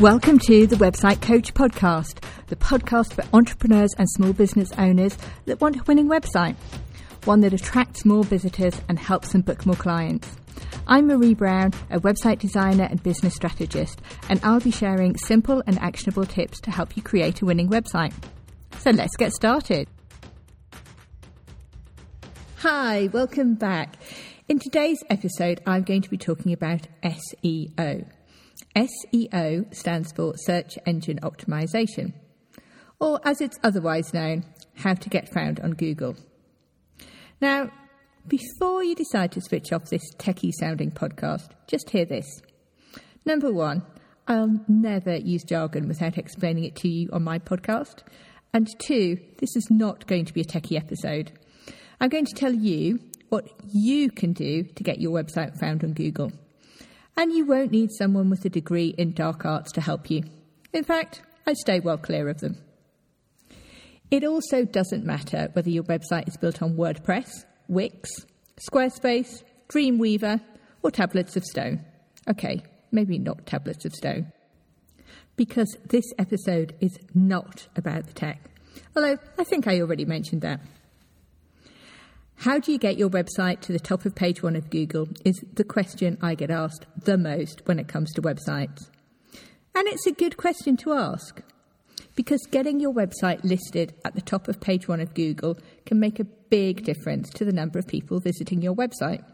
Welcome 0.00 0.38
to 0.40 0.66
the 0.66 0.76
Website 0.76 1.22
Coach 1.22 1.54
Podcast, 1.54 2.22
the 2.48 2.56
podcast 2.56 3.14
for 3.14 3.24
entrepreneurs 3.32 3.94
and 3.96 4.06
small 4.10 4.34
business 4.34 4.70
owners 4.76 5.16
that 5.46 5.62
want 5.62 5.76
a 5.76 5.82
winning 5.84 6.06
website, 6.06 6.54
one 7.24 7.40
that 7.40 7.54
attracts 7.54 8.04
more 8.04 8.22
visitors 8.22 8.78
and 8.90 8.98
helps 8.98 9.32
them 9.32 9.40
book 9.40 9.64
more 9.64 9.74
clients. 9.74 10.36
I'm 10.86 11.06
Marie 11.06 11.32
Brown, 11.32 11.72
a 11.90 11.98
website 11.98 12.40
designer 12.40 12.84
and 12.84 13.02
business 13.02 13.36
strategist, 13.36 14.02
and 14.28 14.38
I'll 14.44 14.60
be 14.60 14.70
sharing 14.70 15.16
simple 15.16 15.62
and 15.66 15.78
actionable 15.78 16.26
tips 16.26 16.60
to 16.60 16.70
help 16.70 16.94
you 16.94 17.02
create 17.02 17.40
a 17.40 17.46
winning 17.46 17.70
website. 17.70 18.12
So 18.76 18.90
let's 18.90 19.16
get 19.16 19.32
started. 19.32 19.88
Hi, 22.56 23.08
welcome 23.14 23.54
back. 23.54 23.96
In 24.46 24.58
today's 24.58 25.02
episode, 25.08 25.62
I'm 25.66 25.84
going 25.84 26.02
to 26.02 26.10
be 26.10 26.18
talking 26.18 26.52
about 26.52 26.82
SEO. 27.02 28.04
SEO 28.76 29.74
stands 29.74 30.12
for 30.12 30.34
Search 30.36 30.78
Engine 30.84 31.18
Optimization, 31.22 32.12
or 33.00 33.20
as 33.24 33.40
it's 33.40 33.58
otherwise 33.62 34.12
known, 34.12 34.44
how 34.74 34.92
to 34.92 35.08
get 35.08 35.32
found 35.32 35.60
on 35.60 35.70
Google. 35.70 36.14
Now, 37.40 37.70
before 38.28 38.84
you 38.84 38.94
decide 38.94 39.32
to 39.32 39.40
switch 39.40 39.72
off 39.72 39.86
this 39.86 40.14
techie 40.18 40.52
sounding 40.52 40.90
podcast, 40.90 41.48
just 41.66 41.88
hear 41.88 42.04
this. 42.04 42.26
Number 43.24 43.50
one, 43.50 43.82
I'll 44.28 44.60
never 44.68 45.16
use 45.16 45.44
jargon 45.44 45.88
without 45.88 46.18
explaining 46.18 46.64
it 46.64 46.76
to 46.76 46.88
you 46.88 47.08
on 47.14 47.24
my 47.24 47.38
podcast. 47.38 48.02
And 48.52 48.68
two, 48.78 49.18
this 49.38 49.56
is 49.56 49.68
not 49.70 50.06
going 50.06 50.26
to 50.26 50.34
be 50.34 50.42
a 50.42 50.44
techie 50.44 50.76
episode. 50.76 51.32
I'm 51.98 52.10
going 52.10 52.26
to 52.26 52.34
tell 52.34 52.52
you 52.52 53.00
what 53.30 53.48
you 53.72 54.10
can 54.10 54.34
do 54.34 54.64
to 54.64 54.82
get 54.82 55.00
your 55.00 55.12
website 55.12 55.58
found 55.58 55.82
on 55.82 55.94
Google 55.94 56.32
and 57.16 57.32
you 57.32 57.46
won't 57.46 57.72
need 57.72 57.90
someone 57.92 58.30
with 58.30 58.44
a 58.44 58.50
degree 58.50 58.94
in 58.98 59.12
dark 59.12 59.44
arts 59.44 59.72
to 59.72 59.80
help 59.80 60.10
you. 60.10 60.24
In 60.72 60.84
fact, 60.84 61.22
I'd 61.46 61.56
stay 61.56 61.80
well 61.80 61.98
clear 61.98 62.28
of 62.28 62.40
them. 62.40 62.58
It 64.10 64.24
also 64.24 64.64
doesn't 64.64 65.04
matter 65.04 65.48
whether 65.52 65.70
your 65.70 65.84
website 65.84 66.28
is 66.28 66.36
built 66.36 66.62
on 66.62 66.76
WordPress, 66.76 67.44
Wix, 67.68 68.10
Squarespace, 68.70 69.42
Dreamweaver, 69.68 70.40
or 70.82 70.90
tablets 70.90 71.36
of 71.36 71.44
stone. 71.44 71.84
Okay, 72.28 72.62
maybe 72.92 73.18
not 73.18 73.46
tablets 73.46 73.84
of 73.84 73.92
stone. 73.92 74.32
Because 75.36 75.76
this 75.88 76.04
episode 76.18 76.74
is 76.80 76.96
not 77.14 77.66
about 77.76 78.06
the 78.06 78.12
tech. 78.12 78.38
Although 78.94 79.18
I 79.38 79.44
think 79.44 79.66
I 79.66 79.80
already 79.80 80.04
mentioned 80.04 80.42
that. 80.42 80.60
How 82.36 82.58
do 82.58 82.70
you 82.70 82.78
get 82.78 82.98
your 82.98 83.08
website 83.08 83.60
to 83.62 83.72
the 83.72 83.80
top 83.80 84.04
of 84.04 84.14
page 84.14 84.42
one 84.42 84.56
of 84.56 84.70
Google 84.70 85.08
is 85.24 85.42
the 85.54 85.64
question 85.64 86.18
I 86.20 86.34
get 86.34 86.50
asked 86.50 86.86
the 86.96 87.16
most 87.16 87.62
when 87.64 87.78
it 87.78 87.88
comes 87.88 88.12
to 88.12 88.22
websites. 88.22 88.90
And 89.74 89.88
it's 89.88 90.06
a 90.06 90.12
good 90.12 90.36
question 90.36 90.76
to 90.78 90.92
ask 90.92 91.40
because 92.14 92.40
getting 92.50 92.78
your 92.78 92.92
website 92.92 93.42
listed 93.42 93.94
at 94.04 94.14
the 94.14 94.20
top 94.20 94.48
of 94.48 94.60
page 94.60 94.86
one 94.86 95.00
of 95.00 95.14
Google 95.14 95.58
can 95.86 95.98
make 95.98 96.20
a 96.20 96.24
big 96.24 96.84
difference 96.84 97.30
to 97.30 97.44
the 97.44 97.52
number 97.52 97.78
of 97.78 97.86
people 97.86 98.20
visiting 98.20 98.62
your 98.62 98.74
website. 98.74 99.24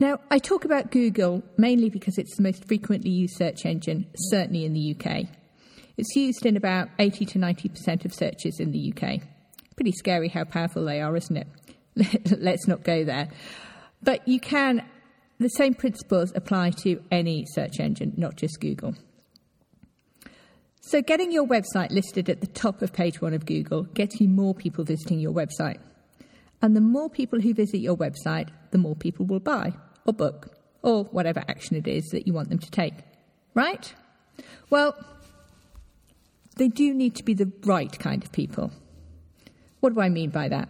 Now, 0.00 0.18
I 0.30 0.38
talk 0.38 0.64
about 0.64 0.90
Google 0.90 1.42
mainly 1.56 1.88
because 1.88 2.18
it's 2.18 2.36
the 2.36 2.42
most 2.42 2.66
frequently 2.66 3.10
used 3.10 3.36
search 3.36 3.64
engine, 3.64 4.06
certainly 4.16 4.64
in 4.64 4.72
the 4.72 4.96
UK. 4.96 5.28
It's 5.96 6.16
used 6.16 6.44
in 6.46 6.56
about 6.56 6.88
80 6.98 7.26
to 7.26 7.38
90% 7.38 8.04
of 8.04 8.14
searches 8.14 8.58
in 8.58 8.72
the 8.72 8.92
UK. 8.92 9.20
Pretty 9.76 9.92
scary 9.92 10.28
how 10.28 10.44
powerful 10.44 10.84
they 10.84 11.00
are, 11.00 11.16
isn't 11.16 11.36
it? 11.36 11.48
Let's 12.40 12.66
not 12.66 12.84
go 12.84 13.04
there. 13.04 13.28
But 14.02 14.26
you 14.26 14.40
can, 14.40 14.84
the 15.38 15.48
same 15.48 15.74
principles 15.74 16.32
apply 16.34 16.70
to 16.82 17.02
any 17.10 17.46
search 17.52 17.80
engine, 17.80 18.14
not 18.16 18.36
just 18.36 18.60
Google. 18.60 18.94
So, 20.80 21.00
getting 21.00 21.30
your 21.30 21.46
website 21.46 21.90
listed 21.90 22.28
at 22.28 22.40
the 22.40 22.48
top 22.48 22.82
of 22.82 22.92
page 22.92 23.20
one 23.20 23.34
of 23.34 23.46
Google 23.46 23.84
gets 23.84 24.20
you 24.20 24.28
more 24.28 24.54
people 24.54 24.84
visiting 24.84 25.20
your 25.20 25.32
website. 25.32 25.78
And 26.60 26.76
the 26.76 26.80
more 26.80 27.08
people 27.08 27.40
who 27.40 27.54
visit 27.54 27.78
your 27.78 27.96
website, 27.96 28.48
the 28.72 28.78
more 28.78 28.96
people 28.96 29.24
will 29.26 29.40
buy 29.40 29.74
or 30.04 30.12
book 30.12 30.56
or 30.82 31.04
whatever 31.04 31.44
action 31.48 31.76
it 31.76 31.86
is 31.86 32.04
that 32.12 32.26
you 32.26 32.32
want 32.32 32.48
them 32.48 32.58
to 32.58 32.70
take. 32.70 32.94
Right? 33.54 33.94
Well, 34.70 34.96
they 36.56 36.68
do 36.68 36.92
need 36.92 37.14
to 37.16 37.22
be 37.22 37.34
the 37.34 37.50
right 37.64 37.96
kind 37.98 38.24
of 38.24 38.32
people. 38.32 38.72
What 39.82 39.94
do 39.94 40.00
I 40.00 40.10
mean 40.10 40.30
by 40.30 40.46
that? 40.46 40.68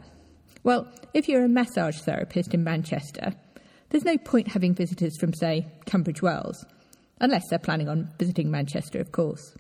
Well, 0.65 0.89
if 1.13 1.29
you're 1.29 1.45
a 1.45 1.49
massage 1.49 2.01
therapist 2.01 2.55
in 2.55 2.65
Manchester, 2.65 3.35
there's 3.91 4.07
no 4.07 4.17
point 4.17 4.49
having 4.49 4.75
visitors 4.75 5.19
from, 5.21 5.35
say, 5.35 5.67
Tunbridge 5.85 6.23
Wells, 6.23 6.65
unless 7.21 7.43
they're 7.51 7.59
planning 7.59 7.91
on 7.91 8.09
visiting 8.19 8.51
Manchester, 8.51 9.01
of 9.01 9.13
course. 9.13 9.55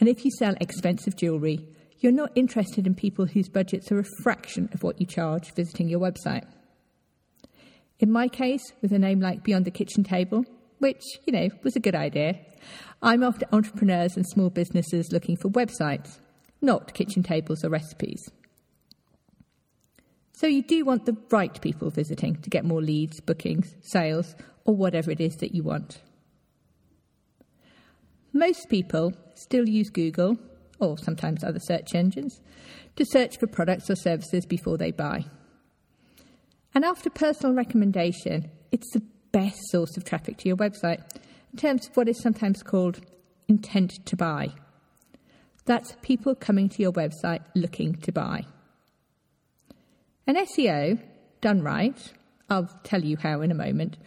And 0.00 0.08
if 0.08 0.24
you 0.24 0.30
sell 0.30 0.54
expensive 0.62 1.14
jewellery, 1.14 1.68
you're 1.98 2.10
not 2.10 2.32
interested 2.34 2.86
in 2.86 2.94
people 2.94 3.26
whose 3.26 3.50
budgets 3.50 3.92
are 3.92 3.98
a 3.98 4.22
fraction 4.22 4.70
of 4.72 4.82
what 4.82 4.98
you 4.98 5.04
charge 5.04 5.52
visiting 5.52 5.90
your 5.90 6.00
website. 6.00 6.46
In 8.00 8.10
my 8.10 8.28
case, 8.28 8.62
with 8.80 8.94
a 8.94 8.98
name 8.98 9.20
like 9.20 9.44
Beyond 9.44 9.66
the 9.66 9.70
Kitchen 9.70 10.04
Table, 10.04 10.46
which, 10.78 11.02
you 11.26 11.34
know, 11.34 11.50
was 11.64 11.76
a 11.76 11.80
good 11.80 11.94
idea, 11.94 12.38
I'm 13.02 13.22
after 13.22 13.44
entrepreneurs 13.52 14.16
and 14.16 14.26
small 14.26 14.48
businesses 14.48 15.12
looking 15.12 15.36
for 15.36 15.50
websites, 15.50 16.18
not 16.60 16.94
kitchen 16.94 17.22
tables 17.22 17.64
or 17.64 17.70
recipes. 17.70 18.30
So 20.32 20.46
you 20.46 20.62
do 20.62 20.84
want 20.84 21.04
the 21.04 21.16
right 21.30 21.60
people 21.60 21.90
visiting 21.90 22.36
to 22.42 22.50
get 22.50 22.64
more 22.64 22.80
leads, 22.80 23.20
bookings, 23.20 23.74
sales, 23.82 24.36
or 24.64 24.76
whatever 24.76 25.10
it 25.10 25.20
is 25.20 25.36
that 25.38 25.54
you 25.54 25.64
want. 25.64 26.00
Most 28.32 28.68
people 28.68 29.14
still 29.34 29.68
use 29.68 29.90
Google, 29.90 30.36
or 30.78 30.96
sometimes 30.96 31.42
other 31.42 31.58
search 31.58 31.94
engines, 31.94 32.40
to 32.94 33.04
search 33.04 33.38
for 33.38 33.46
products 33.46 33.90
or 33.90 33.96
services 33.96 34.46
before 34.46 34.76
they 34.76 34.92
buy. 34.92 35.24
And 36.74 36.84
after 36.84 37.10
personal 37.10 37.56
recommendation, 37.56 38.50
it's 38.70 38.92
the 38.92 39.02
best 39.32 39.58
source 39.70 39.96
of 39.96 40.04
traffic 40.04 40.36
to 40.38 40.48
your 40.48 40.56
website 40.56 41.02
in 41.52 41.58
terms 41.58 41.88
of 41.88 41.96
what 41.96 42.08
is 42.08 42.22
sometimes 42.22 42.62
called 42.62 43.00
intent 43.48 43.92
to 44.06 44.16
buy. 44.16 44.52
That's 45.68 45.94
people 46.00 46.34
coming 46.34 46.70
to 46.70 46.82
your 46.82 46.92
website 46.92 47.42
looking 47.54 47.94
to 47.96 48.10
buy. 48.10 48.46
An 50.26 50.36
SEO, 50.36 50.98
done 51.42 51.60
right, 51.60 52.10
I'll 52.48 52.70
tell 52.84 53.04
you 53.04 53.18
how 53.18 53.42
in 53.42 53.50
a 53.50 53.54
moment, 53.54 53.98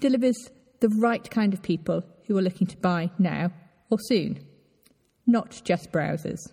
delivers 0.00 0.36
the 0.80 0.90
right 1.00 1.28
kind 1.30 1.54
of 1.54 1.62
people 1.62 2.04
who 2.26 2.36
are 2.36 2.42
looking 2.42 2.66
to 2.66 2.76
buy 2.76 3.10
now 3.18 3.50
or 3.90 3.96
soon, 3.98 4.40
not 5.26 5.62
just 5.64 5.90
browsers. 5.90 6.50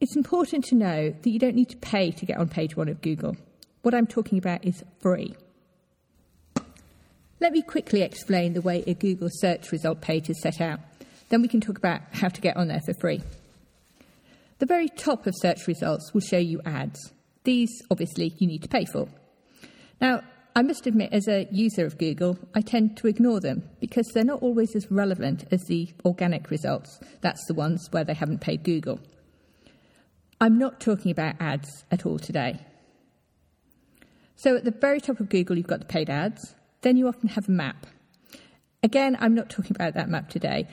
It's 0.00 0.16
important 0.16 0.64
to 0.66 0.74
know 0.74 1.10
that 1.10 1.30
you 1.30 1.38
don't 1.38 1.54
need 1.54 1.70
to 1.70 1.76
pay 1.76 2.10
to 2.10 2.26
get 2.26 2.38
on 2.38 2.48
page 2.48 2.76
one 2.76 2.88
of 2.88 3.00
Google. 3.00 3.36
What 3.82 3.94
I'm 3.94 4.08
talking 4.08 4.38
about 4.38 4.64
is 4.64 4.82
free. 4.98 5.36
Let 7.38 7.52
me 7.52 7.62
quickly 7.62 8.02
explain 8.02 8.54
the 8.54 8.60
way 8.60 8.82
a 8.88 8.94
Google 8.94 9.28
search 9.30 9.70
result 9.70 10.00
page 10.00 10.28
is 10.28 10.40
set 10.40 10.60
out. 10.60 10.80
Then 11.32 11.40
we 11.40 11.48
can 11.48 11.62
talk 11.62 11.78
about 11.78 12.02
how 12.12 12.28
to 12.28 12.40
get 12.42 12.58
on 12.58 12.68
there 12.68 12.82
for 12.84 12.92
free. 12.92 13.22
The 14.58 14.66
very 14.66 14.90
top 14.90 15.26
of 15.26 15.32
search 15.38 15.66
results 15.66 16.12
will 16.12 16.20
show 16.20 16.36
you 16.36 16.60
ads. 16.66 17.00
These, 17.44 17.70
obviously, 17.90 18.34
you 18.36 18.46
need 18.46 18.62
to 18.64 18.68
pay 18.68 18.84
for. 18.84 19.08
Now, 19.98 20.20
I 20.54 20.60
must 20.60 20.86
admit, 20.86 21.10
as 21.10 21.28
a 21.28 21.48
user 21.50 21.86
of 21.86 21.96
Google, 21.96 22.38
I 22.54 22.60
tend 22.60 22.98
to 22.98 23.06
ignore 23.06 23.40
them 23.40 23.62
because 23.80 24.06
they're 24.08 24.24
not 24.24 24.42
always 24.42 24.76
as 24.76 24.90
relevant 24.90 25.46
as 25.50 25.62
the 25.68 25.88
organic 26.04 26.50
results. 26.50 27.00
That's 27.22 27.42
the 27.46 27.54
ones 27.54 27.88
where 27.92 28.04
they 28.04 28.12
haven't 28.12 28.42
paid 28.42 28.62
Google. 28.62 29.00
I'm 30.38 30.58
not 30.58 30.80
talking 30.80 31.10
about 31.10 31.40
ads 31.40 31.86
at 31.90 32.04
all 32.04 32.18
today. 32.18 32.60
So, 34.36 34.54
at 34.54 34.66
the 34.66 34.70
very 34.70 35.00
top 35.00 35.18
of 35.18 35.30
Google, 35.30 35.56
you've 35.56 35.66
got 35.66 35.80
the 35.80 35.86
paid 35.86 36.10
ads. 36.10 36.54
Then 36.82 36.98
you 36.98 37.08
often 37.08 37.30
have 37.30 37.48
a 37.48 37.52
map. 37.52 37.86
Again, 38.82 39.16
I'm 39.20 39.34
not 39.34 39.48
talking 39.48 39.76
about 39.76 39.94
that 39.94 40.08
map 40.08 40.28
today, 40.28 40.66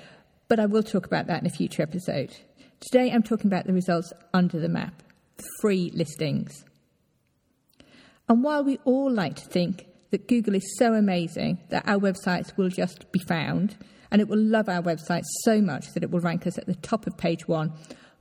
but 0.50 0.60
I 0.60 0.66
will 0.66 0.84
talk 0.84 1.06
about 1.06 1.28
that 1.28 1.42
in 1.42 1.48
a 1.48 1.51
future 1.51 1.84
episode. 1.84 2.36
Today 2.81 3.12
I'm 3.12 3.24
talking 3.24 3.48
about 3.48 3.66
the 3.66 3.74
results 3.74 4.12
under 4.34 4.60
the 4.60 4.68
map, 4.68 5.01
free 5.62 5.92
listings. 5.94 6.66
And 8.28 8.44
while 8.44 8.63
we 8.63 8.80
all 8.84 9.12
like 9.12 9.36
to 9.38 9.46
think 9.46 9.86
that 10.12 10.28
Google 10.28 10.56
is 10.56 10.78
so 10.78 10.94
amazing 10.94 11.60
that 11.69 11.88
our 11.88 12.00
websites 12.00 12.57
will 12.57 12.69
just 12.69 13.12
be 13.12 13.19
found 13.19 13.78
and 14.12 14.22
it 14.22 14.28
will 14.28 14.40
love 14.40 14.68
our 14.68 14.81
websites 14.81 15.25
so 15.44 15.62
much 15.62 15.94
that 15.94 16.04
it 16.04 16.10
will 16.10 16.19
rank 16.19 16.48
us 16.48 16.57
at 16.57 16.66
the 16.66 16.75
top 16.75 17.06
of 17.06 17.16
page 17.16 17.48
one 17.48 17.72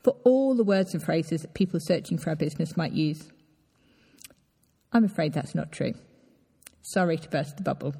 for 0.05 0.15
all 0.25 0.55
the 0.55 0.65
words 0.65 0.93
and 0.93 1.03
phrases 1.03 1.41
that 1.43 1.55
people 1.55 1.81
searching 1.83 2.19
for 2.19 2.31
our 2.31 2.37
business 2.37 2.77
might 2.77 2.93
use. 2.93 3.31
I'm 4.93 5.05
afraid 5.05 5.33
that's 5.33 5.55
not 5.55 5.73
true. 5.73 5.95
Sorry 6.83 7.17
to 7.17 7.29
burst 7.29 7.57
the 7.57 7.63
bubble. 7.63 7.95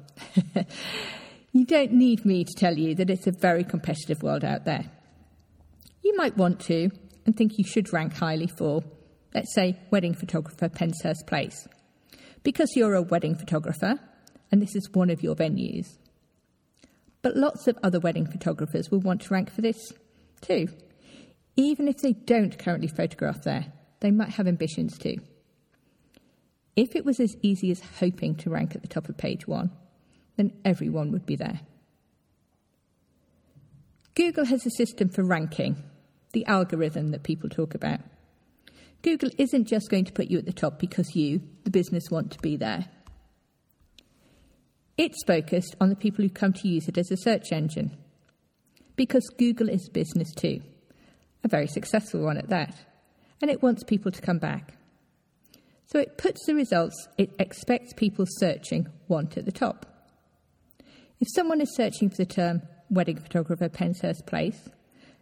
you 1.51 1.65
don't 1.65 1.93
need 1.93 2.25
me 2.25 2.43
to 2.43 2.53
tell 2.53 2.77
you 2.77 2.95
that 2.95 3.09
it's 3.09 3.27
a 3.27 3.31
very 3.31 3.63
competitive 3.63 4.21
world 4.21 4.43
out 4.43 4.65
there. 4.65 4.85
You 6.03 6.15
might 6.15 6.37
want 6.37 6.59
to 6.61 6.91
and 7.25 7.35
think 7.35 7.57
you 7.57 7.63
should 7.63 7.91
rank 7.91 8.13
highly 8.13 8.47
for, 8.47 8.83
let's 9.33 9.53
say, 9.53 9.77
wedding 9.91 10.13
photographer 10.13 10.69
Penshurst 10.69 11.27
Place. 11.27 11.67
Because 12.43 12.75
you're 12.75 12.93
a 12.93 13.01
wedding 13.01 13.35
photographer, 13.35 13.99
and 14.51 14.61
this 14.61 14.75
is 14.75 14.89
one 14.93 15.09
of 15.09 15.21
your 15.21 15.35
venues. 15.35 15.97
But 17.21 17.35
lots 17.35 17.67
of 17.67 17.77
other 17.83 17.99
wedding 17.99 18.25
photographers 18.25 18.89
will 18.89 19.01
want 19.01 19.21
to 19.21 19.33
rank 19.33 19.51
for 19.51 19.61
this 19.61 19.91
too. 20.41 20.69
Even 21.55 21.87
if 21.87 21.97
they 21.97 22.13
don't 22.13 22.57
currently 22.57 22.87
photograph 22.87 23.43
there, 23.43 23.73
they 23.99 24.11
might 24.11 24.29
have 24.29 24.47
ambitions 24.47 24.97
too. 24.97 25.17
If 26.75 26.95
it 26.95 27.03
was 27.03 27.19
as 27.19 27.35
easy 27.41 27.71
as 27.71 27.81
hoping 27.99 28.35
to 28.35 28.49
rank 28.49 28.73
at 28.73 28.81
the 28.81 28.87
top 28.87 29.09
of 29.09 29.17
page 29.17 29.47
one, 29.47 29.71
then 30.39 30.53
everyone 30.63 31.11
would 31.11 31.25
be 31.25 31.35
there. 31.35 31.59
Google 34.15 34.45
has 34.45 34.65
a 34.65 34.71
system 34.71 35.09
for 35.09 35.23
ranking, 35.23 35.83
the 36.31 36.45
algorithm 36.45 37.11
that 37.11 37.23
people 37.23 37.49
talk 37.49 37.75
about. 37.75 37.99
Google 39.01 39.31
isn't 39.37 39.67
just 39.67 39.89
going 39.89 40.05
to 40.05 40.13
put 40.13 40.29
you 40.29 40.37
at 40.37 40.45
the 40.45 40.53
top 40.53 40.79
because 40.79 41.13
you, 41.13 41.41
the 41.65 41.69
business, 41.69 42.09
want 42.09 42.31
to 42.31 42.39
be 42.39 42.55
there. 42.55 42.85
It's 44.97 45.23
focused 45.25 45.75
on 45.81 45.89
the 45.89 45.95
people 45.95 46.23
who 46.23 46.29
come 46.29 46.53
to 46.53 46.67
use 46.67 46.87
it 46.87 46.97
as 46.97 47.11
a 47.11 47.17
search 47.17 47.51
engine. 47.51 47.97
Because 48.95 49.29
Google 49.37 49.67
is 49.67 49.87
a 49.87 49.91
business 49.91 50.31
too, 50.33 50.61
a 51.43 51.49
very 51.49 51.67
successful 51.67 52.21
one 52.21 52.37
at 52.37 52.49
that, 52.49 52.75
and 53.41 53.51
it 53.51 53.61
wants 53.61 53.83
people 53.83 54.11
to 54.11 54.21
come 54.21 54.39
back. 54.39 54.73
So 55.87 55.99
it 55.99 56.17
puts 56.17 56.45
the 56.45 56.55
results 56.55 56.95
it 57.17 57.31
expects 57.39 57.91
people 57.93 58.25
searching 58.27 58.87
want 59.09 59.37
at 59.37 59.45
the 59.45 59.51
top. 59.51 59.88
If 61.19 61.27
someone 61.35 61.59
is 61.59 61.75
searching 61.75 62.09
for 62.09 62.15
the 62.15 62.25
term 62.25 62.61
wedding 62.89 63.17
photographer 63.17 63.67
Penshurst 63.67 64.25
Place, 64.25 64.69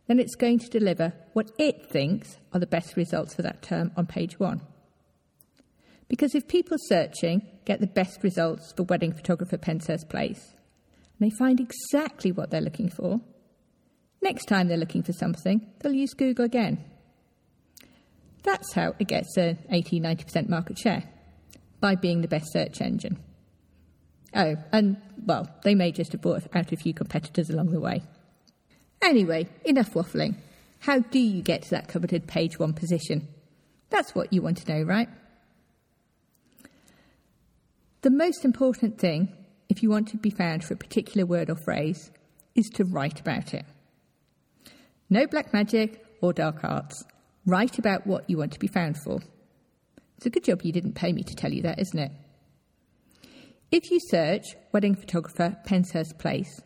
then 0.07 0.19
it's 0.19 0.35
going 0.35 0.59
to 0.59 0.69
deliver 0.69 1.13
what 1.33 1.51
it 1.57 1.89
thinks 1.89 2.37
are 2.53 2.59
the 2.59 2.67
best 2.67 2.95
results 2.95 3.33
for 3.33 3.41
that 3.41 3.61
term 3.61 3.91
on 3.97 4.05
page 4.05 4.39
one. 4.39 4.61
Because 6.07 6.35
if 6.35 6.47
people 6.47 6.77
searching 6.79 7.41
get 7.65 7.81
the 7.81 7.87
best 7.87 8.23
results 8.23 8.73
for 8.77 8.83
wedding 8.83 9.11
photographer 9.11 9.57
Penshurst 9.57 10.07
Place, 10.07 10.53
and 11.19 11.31
they 11.31 11.35
find 11.35 11.59
exactly 11.59 12.31
what 12.31 12.51
they're 12.51 12.61
looking 12.61 12.89
for, 12.89 13.19
next 14.21 14.45
time 14.45 14.67
they're 14.67 14.77
looking 14.77 15.03
for 15.03 15.13
something, 15.13 15.67
they'll 15.79 15.93
use 15.93 16.13
Google 16.13 16.45
again. 16.45 16.83
That's 18.43 18.71
how 18.73 18.93
it 18.99 19.07
gets 19.07 19.35
an 19.35 19.57
80 19.69 19.99
90% 19.99 20.47
market 20.47 20.77
share, 20.77 21.03
by 21.81 21.95
being 21.95 22.21
the 22.21 22.27
best 22.27 22.53
search 22.53 22.81
engine. 22.81 23.17
Oh, 24.37 24.55
and 24.71 24.97
well, 25.25 25.49
they 25.63 25.73
may 25.73 25.91
just 25.91 26.11
have 26.11 26.21
bought 26.21 26.43
out 26.53 26.71
a 26.71 26.77
few 26.77 26.93
competitors 26.93 27.49
along 27.49 27.71
the 27.71 27.79
way. 27.79 28.03
Anyway, 29.01 29.47
enough 29.65 29.93
waffling. 29.93 30.35
How 30.79 30.99
do 30.99 31.17
you 31.17 31.41
get 31.41 31.63
to 31.63 31.69
that 31.71 31.87
coveted 31.87 32.27
page 32.27 32.59
one 32.59 32.73
position? 32.73 33.27
That's 33.89 34.13
what 34.13 34.31
you 34.31 34.43
want 34.43 34.57
to 34.57 34.71
know, 34.71 34.83
right? 34.83 35.09
The 38.01 38.11
most 38.11 38.45
important 38.45 38.99
thing, 38.99 39.33
if 39.69 39.81
you 39.81 39.89
want 39.89 40.09
to 40.09 40.17
be 40.17 40.29
found 40.29 40.63
for 40.63 40.75
a 40.75 40.77
particular 40.77 41.25
word 41.25 41.49
or 41.49 41.55
phrase, 41.55 42.11
is 42.53 42.69
to 42.75 42.85
write 42.85 43.19
about 43.19 43.55
it. 43.55 43.65
No 45.09 45.25
black 45.25 45.51
magic 45.51 46.05
or 46.21 46.31
dark 46.31 46.63
arts. 46.63 47.03
Write 47.47 47.79
about 47.79 48.05
what 48.05 48.29
you 48.29 48.37
want 48.37 48.53
to 48.53 48.59
be 48.59 48.67
found 48.67 48.97
for. 48.97 49.19
It's 50.17 50.27
a 50.27 50.29
good 50.29 50.43
job 50.43 50.61
you 50.61 50.71
didn't 50.71 50.93
pay 50.93 51.11
me 51.11 51.23
to 51.23 51.35
tell 51.35 51.51
you 51.51 51.63
that, 51.63 51.79
isn't 51.79 51.99
it? 51.99 52.11
If 53.69 53.91
you 53.91 53.99
search 53.99 54.55
wedding 54.71 54.95
photographer 54.95 55.57
Penshurst 55.67 56.17
Place, 56.17 56.61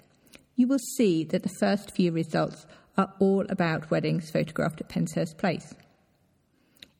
you 0.56 0.68
will 0.68 0.80
see 0.98 1.24
that 1.25 1.42
the 1.42 1.50
first 1.59 1.95
few 1.95 2.12
results 2.12 2.68
are 2.95 3.12
all 3.19 3.44
about 3.50 3.89
weddings 3.89 4.30
photographed 4.30 4.81
at 4.81 4.89
Penshurst 4.89 5.39
Place. 5.39 5.74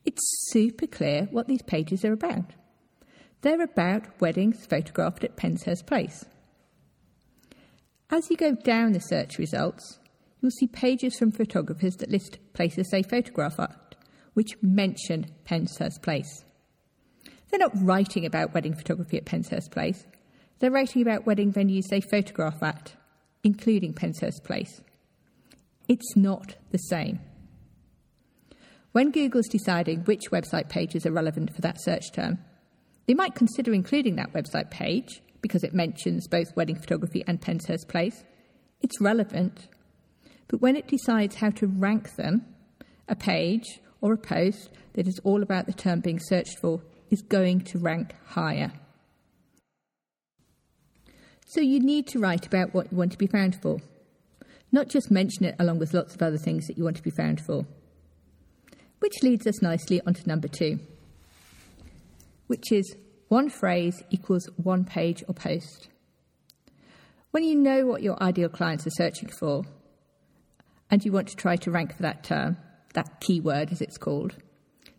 It's 0.04 0.48
super 0.50 0.88
clear 0.88 1.28
what 1.30 1.46
these 1.46 1.62
pages 1.62 2.04
are 2.04 2.12
about. 2.12 2.54
They're 3.42 3.62
about 3.62 4.20
weddings 4.20 4.66
photographed 4.66 5.22
at 5.22 5.36
Penshurst 5.36 5.86
Place. 5.86 6.24
As 8.10 8.28
you 8.28 8.36
go 8.36 8.56
down 8.56 8.92
the 8.92 9.00
search 9.00 9.38
results, 9.38 10.00
you'll 10.40 10.50
see 10.50 10.66
pages 10.66 11.16
from 11.16 11.30
photographers 11.30 11.94
that 11.98 12.10
list 12.10 12.38
places 12.54 12.88
they 12.88 13.04
photograph 13.04 13.60
at, 13.60 13.94
which 14.34 14.56
mention 14.60 15.26
Penshurst 15.44 16.02
Place. 16.02 16.44
They're 17.52 17.58
not 17.58 17.72
writing 17.82 18.24
about 18.24 18.54
wedding 18.54 18.74
photography 18.74 19.18
at 19.18 19.26
Penshurst 19.26 19.70
Place, 19.70 20.06
they're 20.58 20.70
writing 20.70 21.02
about 21.02 21.26
wedding 21.26 21.52
venues 21.52 21.82
they 21.90 22.00
photograph 22.00 22.62
at, 22.62 22.94
including 23.44 23.92
Penshurst 23.92 24.42
Place. 24.42 24.80
It's 25.86 26.16
not 26.16 26.56
the 26.70 26.78
same. 26.78 27.20
When 28.92 29.10
Google's 29.10 29.48
deciding 29.48 30.00
which 30.04 30.30
website 30.30 30.70
pages 30.70 31.04
are 31.04 31.12
relevant 31.12 31.54
for 31.54 31.60
that 31.60 31.82
search 31.82 32.12
term, 32.12 32.38
they 33.06 33.14
might 33.14 33.34
consider 33.34 33.74
including 33.74 34.16
that 34.16 34.32
website 34.32 34.70
page 34.70 35.20
because 35.42 35.62
it 35.62 35.74
mentions 35.74 36.28
both 36.28 36.56
wedding 36.56 36.76
photography 36.76 37.22
and 37.26 37.40
Penshurst 37.40 37.88
Place. 37.88 38.24
It's 38.80 39.00
relevant. 39.00 39.68
But 40.48 40.62
when 40.62 40.76
it 40.76 40.88
decides 40.88 41.34
how 41.34 41.50
to 41.50 41.66
rank 41.66 42.16
them, 42.16 42.46
a 43.08 43.16
page 43.16 43.80
or 44.00 44.14
a 44.14 44.18
post 44.18 44.70
that 44.94 45.06
is 45.06 45.20
all 45.24 45.42
about 45.42 45.66
the 45.66 45.72
term 45.72 46.00
being 46.00 46.20
searched 46.20 46.58
for 46.58 46.80
is 47.12 47.22
going 47.22 47.60
to 47.60 47.78
rank 47.78 48.16
higher. 48.26 48.72
So 51.46 51.60
you 51.60 51.78
need 51.78 52.08
to 52.08 52.18
write 52.18 52.46
about 52.46 52.74
what 52.74 52.90
you 52.90 52.98
want 52.98 53.12
to 53.12 53.18
be 53.18 53.28
found 53.28 53.54
for, 53.62 53.78
not 54.72 54.88
just 54.88 55.12
mention 55.12 55.44
it 55.44 55.54
along 55.60 55.78
with 55.78 55.94
lots 55.94 56.16
of 56.16 56.22
other 56.22 56.38
things 56.38 56.66
that 56.66 56.76
you 56.76 56.82
want 56.82 56.96
to 56.96 57.02
be 57.02 57.10
found 57.10 57.40
for. 57.40 57.66
Which 58.98 59.22
leads 59.22 59.46
us 59.46 59.62
nicely 59.62 60.00
onto 60.04 60.26
number 60.26 60.48
two 60.48 60.80
which 62.52 62.70
is 62.70 62.94
one 63.28 63.48
phrase 63.48 64.02
equals 64.10 64.46
one 64.56 64.84
page 64.84 65.24
or 65.26 65.32
post. 65.32 65.88
When 67.30 67.44
you 67.44 67.54
know 67.54 67.86
what 67.86 68.02
your 68.02 68.22
ideal 68.22 68.50
clients 68.50 68.86
are 68.86 68.90
searching 68.90 69.30
for, 69.30 69.64
and 70.90 71.02
you 71.02 71.12
want 71.12 71.28
to 71.28 71.36
try 71.36 71.56
to 71.56 71.70
rank 71.70 71.96
for 71.96 72.02
that 72.02 72.24
term, 72.24 72.58
that 72.92 73.22
keyword 73.22 73.72
as 73.72 73.80
it's 73.80 73.96
called, 73.96 74.36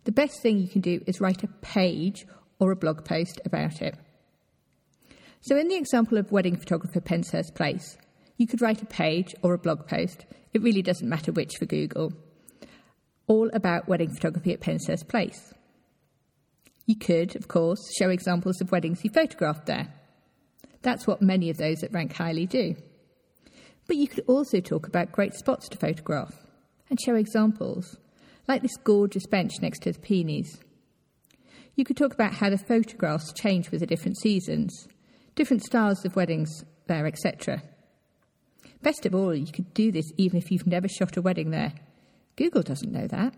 the 0.04 0.12
best 0.12 0.42
thing 0.42 0.58
you 0.58 0.68
can 0.68 0.80
do 0.80 1.02
is 1.06 1.20
write 1.20 1.42
a 1.42 1.48
page 1.62 2.26
or 2.58 2.70
a 2.70 2.76
blog 2.76 3.04
post 3.04 3.40
about 3.44 3.82
it. 3.82 3.96
So, 5.40 5.56
in 5.56 5.68
the 5.68 5.76
example 5.76 6.16
of 6.18 6.32
wedding 6.32 6.56
photographer 6.56 7.00
Penshurst 7.00 7.54
Place, 7.54 7.98
you 8.36 8.46
could 8.46 8.62
write 8.62 8.82
a 8.82 8.86
page 8.86 9.34
or 9.42 9.54
a 9.54 9.58
blog 9.58 9.86
post, 9.86 10.24
it 10.52 10.62
really 10.62 10.82
doesn't 10.82 11.08
matter 11.08 11.32
which 11.32 11.56
for 11.58 11.66
Google, 11.66 12.12
all 13.26 13.50
about 13.52 13.88
wedding 13.88 14.10
photography 14.10 14.52
at 14.52 14.60
Penshurst 14.60 15.08
Place. 15.08 15.52
You 16.86 16.96
could, 16.96 17.34
of 17.36 17.48
course, 17.48 17.80
show 17.98 18.10
examples 18.10 18.60
of 18.60 18.70
weddings 18.70 19.04
you 19.04 19.10
photographed 19.10 19.66
there. 19.66 19.92
That's 20.82 21.06
what 21.06 21.22
many 21.22 21.48
of 21.48 21.56
those 21.56 21.78
that 21.78 21.92
rank 21.92 22.12
highly 22.12 22.46
do. 22.46 22.76
But 23.86 23.96
you 23.96 24.08
could 24.08 24.24
also 24.26 24.60
talk 24.60 24.86
about 24.86 25.12
great 25.12 25.34
spots 25.34 25.68
to 25.70 25.78
photograph 25.78 26.34
and 26.90 27.00
show 27.00 27.14
examples, 27.14 27.96
like 28.46 28.62
this 28.62 28.76
gorgeous 28.76 29.26
bench 29.26 29.52
next 29.60 29.80
to 29.82 29.92
the 29.92 29.98
peonies. 29.98 30.58
You 31.76 31.84
could 31.84 31.96
talk 31.96 32.14
about 32.14 32.34
how 32.34 32.50
the 32.50 32.58
photographs 32.58 33.32
change 33.32 33.70
with 33.70 33.80
the 33.80 33.86
different 33.86 34.18
seasons, 34.18 34.86
different 35.34 35.64
styles 35.64 36.04
of 36.04 36.16
weddings 36.16 36.64
there, 36.86 37.06
etc. 37.06 37.62
Best 38.82 39.06
of 39.06 39.14
all, 39.14 39.34
you 39.34 39.50
could 39.50 39.72
do 39.74 39.90
this 39.90 40.12
even 40.16 40.38
if 40.38 40.50
you've 40.50 40.66
never 40.66 40.88
shot 40.88 41.16
a 41.16 41.22
wedding 41.22 41.50
there. 41.50 41.72
Google 42.36 42.62
doesn't 42.62 42.92
know 42.92 43.06
that. 43.06 43.34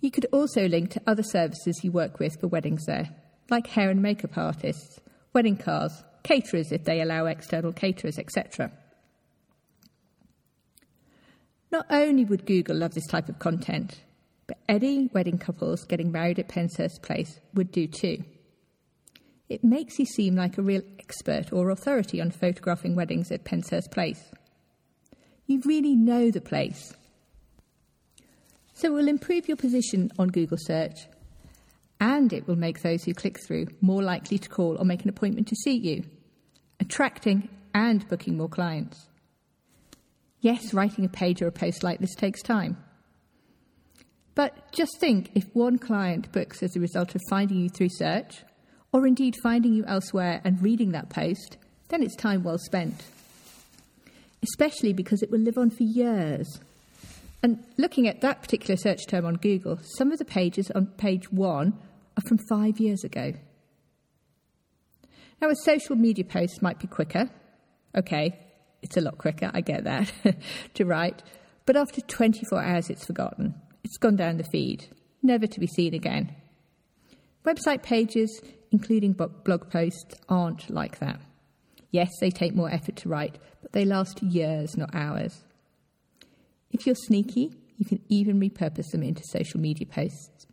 You 0.00 0.10
could 0.10 0.26
also 0.32 0.68
link 0.68 0.90
to 0.90 1.02
other 1.06 1.22
services 1.22 1.80
you 1.82 1.92
work 1.92 2.18
with 2.18 2.38
for 2.40 2.48
weddings 2.48 2.84
there, 2.86 3.08
like 3.48 3.68
hair 3.68 3.90
and 3.90 4.02
makeup 4.02 4.36
artists, 4.36 5.00
wedding 5.32 5.56
cars, 5.56 6.02
caterers 6.24 6.72
if 6.72 6.84
they 6.84 7.00
allow 7.00 7.26
external 7.26 7.72
caterers, 7.72 8.18
etc. 8.18 8.70
Not 11.74 11.86
only 11.90 12.24
would 12.24 12.46
Google 12.46 12.76
love 12.76 12.94
this 12.94 13.08
type 13.08 13.28
of 13.28 13.40
content, 13.40 13.98
but 14.46 14.58
any 14.68 15.10
wedding 15.12 15.38
couples 15.38 15.84
getting 15.84 16.12
married 16.12 16.38
at 16.38 16.48
Penshurst 16.48 17.02
Place 17.02 17.40
would 17.52 17.72
do 17.72 17.88
too. 17.88 18.22
It 19.48 19.64
makes 19.64 19.98
you 19.98 20.06
seem 20.06 20.36
like 20.36 20.56
a 20.56 20.62
real 20.62 20.82
expert 21.00 21.52
or 21.52 21.70
authority 21.70 22.20
on 22.20 22.30
photographing 22.30 22.94
weddings 22.94 23.32
at 23.32 23.44
Penshurst 23.44 23.90
Place. 23.90 24.22
You 25.48 25.62
really 25.64 25.96
know 25.96 26.30
the 26.30 26.40
place 26.40 26.94
so 28.74 28.86
it 28.86 28.92
will 28.92 29.08
improve 29.08 29.48
your 29.48 29.56
position 29.56 30.12
on 30.16 30.28
Google 30.28 30.58
search 30.60 31.08
and 32.00 32.32
it 32.32 32.46
will 32.46 32.54
make 32.54 32.82
those 32.82 33.02
who 33.02 33.14
click 33.14 33.40
through 33.44 33.66
more 33.80 34.00
likely 34.00 34.38
to 34.38 34.48
call 34.48 34.76
or 34.78 34.84
make 34.84 35.02
an 35.02 35.08
appointment 35.08 35.48
to 35.48 35.56
see 35.56 35.76
you, 35.76 36.04
attracting 36.78 37.48
and 37.74 38.08
booking 38.08 38.36
more 38.36 38.48
clients. 38.48 39.08
Yes, 40.44 40.74
writing 40.74 41.06
a 41.06 41.08
page 41.08 41.40
or 41.40 41.46
a 41.46 41.52
post 41.52 41.82
like 41.82 42.00
this 42.00 42.14
takes 42.14 42.42
time. 42.42 42.76
But 44.34 44.70
just 44.72 45.00
think 45.00 45.30
if 45.34 45.44
one 45.54 45.78
client 45.78 46.30
books 46.32 46.62
as 46.62 46.76
a 46.76 46.80
result 46.80 47.14
of 47.14 47.22
finding 47.30 47.60
you 47.60 47.70
through 47.70 47.88
search, 47.92 48.44
or 48.92 49.06
indeed 49.06 49.36
finding 49.42 49.72
you 49.72 49.86
elsewhere 49.86 50.42
and 50.44 50.62
reading 50.62 50.92
that 50.92 51.08
post, 51.08 51.56
then 51.88 52.02
it's 52.02 52.14
time 52.14 52.42
well 52.42 52.58
spent. 52.58 53.04
Especially 54.42 54.92
because 54.92 55.22
it 55.22 55.30
will 55.30 55.40
live 55.40 55.56
on 55.56 55.70
for 55.70 55.82
years 55.82 56.60
and 57.42 57.64
looking 57.78 58.06
at 58.06 58.20
that 58.20 58.42
particular 58.42 58.76
search 58.76 59.06
term 59.06 59.24
on 59.24 59.36
Google, 59.36 59.78
some 59.96 60.12
of 60.12 60.18
the 60.18 60.26
pages 60.26 60.70
on 60.74 60.88
page 60.98 61.32
one 61.32 61.72
are 62.18 62.28
from 62.28 62.36
five 62.50 62.78
years 62.78 63.02
ago. 63.02 63.32
Now, 65.40 65.48
a 65.48 65.56
social 65.56 65.96
media 65.96 66.26
post 66.26 66.60
might 66.60 66.78
be 66.78 66.86
quicker. 66.86 67.30
Okay, 67.96 68.43
it's 68.84 68.98
a 68.98 69.00
lot 69.00 69.16
quicker, 69.18 69.50
I 69.52 69.62
get 69.62 69.84
that, 69.84 70.12
to 70.74 70.84
write. 70.84 71.22
But 71.66 71.76
after 71.76 72.02
24 72.02 72.62
hours, 72.62 72.90
it's 72.90 73.06
forgotten. 73.06 73.54
It's 73.82 73.96
gone 73.96 74.16
down 74.16 74.36
the 74.36 74.44
feed, 74.44 74.86
never 75.22 75.46
to 75.46 75.60
be 75.60 75.66
seen 75.66 75.94
again. 75.94 76.36
Website 77.44 77.82
pages, 77.82 78.42
including 78.70 79.12
blog 79.12 79.70
posts, 79.70 80.14
aren't 80.28 80.68
like 80.68 80.98
that. 80.98 81.18
Yes, 81.90 82.10
they 82.20 82.30
take 82.30 82.54
more 82.54 82.70
effort 82.70 82.96
to 82.96 83.08
write, 83.08 83.38
but 83.62 83.72
they 83.72 83.86
last 83.86 84.22
years, 84.22 84.76
not 84.76 84.94
hours. 84.94 85.42
If 86.70 86.86
you're 86.86 86.94
sneaky, 86.94 87.52
you 87.78 87.86
can 87.86 88.00
even 88.08 88.38
repurpose 88.38 88.90
them 88.92 89.02
into 89.02 89.22
social 89.30 89.60
media 89.60 89.86
posts. 89.86 90.46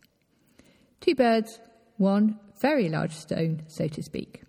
Two 1.00 1.14
birds, 1.14 1.58
one 1.98 2.38
very 2.60 2.88
large 2.88 3.12
stone, 3.12 3.62
so 3.66 3.88
to 3.88 4.02
speak. 4.02 4.42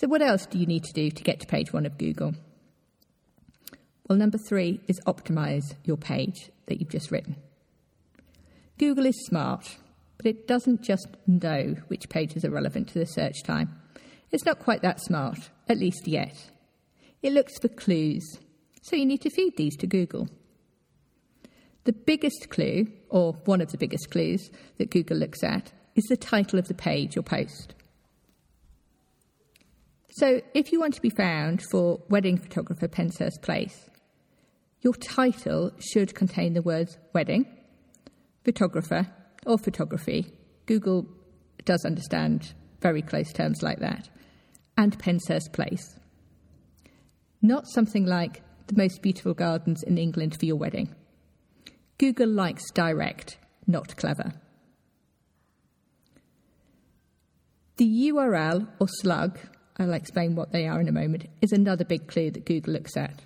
So, 0.00 0.08
what 0.08 0.22
else 0.22 0.46
do 0.46 0.56
you 0.56 0.64
need 0.64 0.84
to 0.84 0.94
do 0.94 1.10
to 1.10 1.22
get 1.22 1.40
to 1.40 1.46
page 1.46 1.74
one 1.74 1.84
of 1.84 1.98
Google? 1.98 2.32
Well, 4.08 4.16
number 4.16 4.38
three 4.38 4.80
is 4.88 4.98
optimize 5.06 5.74
your 5.84 5.98
page 5.98 6.50
that 6.68 6.80
you've 6.80 6.88
just 6.88 7.10
written. 7.10 7.36
Google 8.78 9.04
is 9.04 9.26
smart, 9.26 9.76
but 10.16 10.24
it 10.24 10.48
doesn't 10.48 10.80
just 10.80 11.06
know 11.26 11.76
which 11.88 12.08
pages 12.08 12.46
are 12.46 12.50
relevant 12.50 12.88
to 12.88 12.98
the 12.98 13.04
search 13.04 13.42
time. 13.44 13.78
It's 14.30 14.46
not 14.46 14.58
quite 14.58 14.80
that 14.80 15.02
smart, 15.02 15.50
at 15.68 15.76
least 15.76 16.08
yet. 16.08 16.48
It 17.22 17.34
looks 17.34 17.58
for 17.58 17.68
clues, 17.68 18.38
so 18.80 18.96
you 18.96 19.04
need 19.04 19.20
to 19.20 19.28
feed 19.28 19.58
these 19.58 19.76
to 19.76 19.86
Google. 19.86 20.30
The 21.84 21.92
biggest 21.92 22.48
clue, 22.48 22.86
or 23.10 23.34
one 23.44 23.60
of 23.60 23.70
the 23.70 23.76
biggest 23.76 24.10
clues 24.10 24.50
that 24.78 24.90
Google 24.90 25.18
looks 25.18 25.44
at, 25.44 25.72
is 25.94 26.04
the 26.04 26.16
title 26.16 26.58
of 26.58 26.68
the 26.68 26.74
page 26.74 27.18
or 27.18 27.22
post. 27.22 27.74
So, 30.12 30.40
if 30.54 30.72
you 30.72 30.80
want 30.80 30.94
to 30.94 31.00
be 31.00 31.10
found 31.10 31.62
for 31.70 32.00
Wedding 32.08 32.36
Photographer 32.36 32.88
Penshurst 32.88 33.42
Place, 33.42 33.88
your 34.80 34.94
title 34.94 35.70
should 35.78 36.16
contain 36.16 36.54
the 36.54 36.62
words 36.62 36.98
wedding, 37.12 37.46
photographer, 38.44 39.06
or 39.46 39.56
photography. 39.56 40.26
Google 40.66 41.06
does 41.64 41.84
understand 41.84 42.54
very 42.80 43.02
close 43.02 43.32
terms 43.32 43.62
like 43.62 43.78
that, 43.78 44.10
and 44.76 44.98
Penshurst 44.98 45.52
Place. 45.52 45.96
Not 47.40 47.68
something 47.68 48.04
like 48.04 48.42
the 48.66 48.74
most 48.76 49.02
beautiful 49.02 49.34
gardens 49.34 49.84
in 49.84 49.96
England 49.96 50.36
for 50.40 50.44
your 50.44 50.56
wedding. 50.56 50.92
Google 51.98 52.30
likes 52.30 52.68
direct, 52.72 53.38
not 53.68 53.96
clever. 53.96 54.32
The 57.76 58.10
URL 58.10 58.66
or 58.80 58.88
slug 58.88 59.38
I'll 59.80 59.94
explain 59.94 60.36
what 60.36 60.52
they 60.52 60.68
are 60.68 60.78
in 60.78 60.88
a 60.88 60.92
moment, 60.92 61.24
is 61.40 61.52
another 61.52 61.84
big 61.84 62.06
clue 62.06 62.30
that 62.32 62.44
Google 62.44 62.74
looks 62.74 62.98
at. 62.98 63.22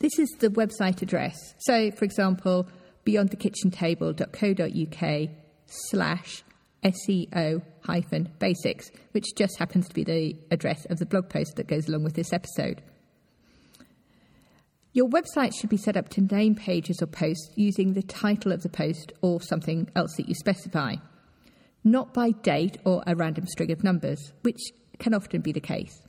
This 0.00 0.18
is 0.18 0.28
the 0.38 0.48
website 0.48 1.00
address. 1.00 1.54
So, 1.60 1.90
for 1.90 2.04
example, 2.04 2.68
beyondthekitchentable.co.uk 3.06 5.30
slash 5.66 6.42
SEO 6.84 7.62
hyphen 7.84 8.28
basics, 8.38 8.90
which 9.12 9.34
just 9.34 9.58
happens 9.58 9.88
to 9.88 9.94
be 9.94 10.04
the 10.04 10.36
address 10.50 10.84
of 10.86 10.98
the 10.98 11.06
blog 11.06 11.30
post 11.30 11.56
that 11.56 11.66
goes 11.66 11.88
along 11.88 12.04
with 12.04 12.14
this 12.14 12.34
episode. 12.34 12.82
Your 14.92 15.08
website 15.08 15.54
should 15.58 15.70
be 15.70 15.78
set 15.78 15.96
up 15.96 16.10
to 16.10 16.20
name 16.20 16.54
pages 16.54 17.00
or 17.00 17.06
posts 17.06 17.50
using 17.56 17.94
the 17.94 18.02
title 18.02 18.52
of 18.52 18.62
the 18.62 18.68
post 18.68 19.14
or 19.22 19.40
something 19.40 19.88
else 19.96 20.16
that 20.16 20.28
you 20.28 20.34
specify 20.34 20.96
not 21.84 22.12
by 22.12 22.30
date 22.30 22.76
or 22.84 23.02
a 23.06 23.14
random 23.14 23.46
string 23.46 23.70
of 23.70 23.82
numbers, 23.82 24.32
which 24.42 24.60
can 24.98 25.14
often 25.14 25.40
be 25.40 25.52
the 25.52 25.60
case. 25.60 26.00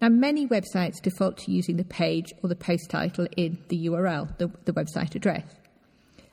Now, 0.00 0.08
many 0.08 0.46
websites 0.46 1.00
default 1.02 1.36
to 1.38 1.52
using 1.52 1.76
the 1.76 1.84
page 1.84 2.32
or 2.42 2.48
the 2.48 2.56
post 2.56 2.88
title 2.90 3.26
in 3.36 3.58
the 3.68 3.86
URL, 3.86 4.36
the, 4.38 4.50
the 4.64 4.72
website 4.72 5.14
address. 5.14 5.44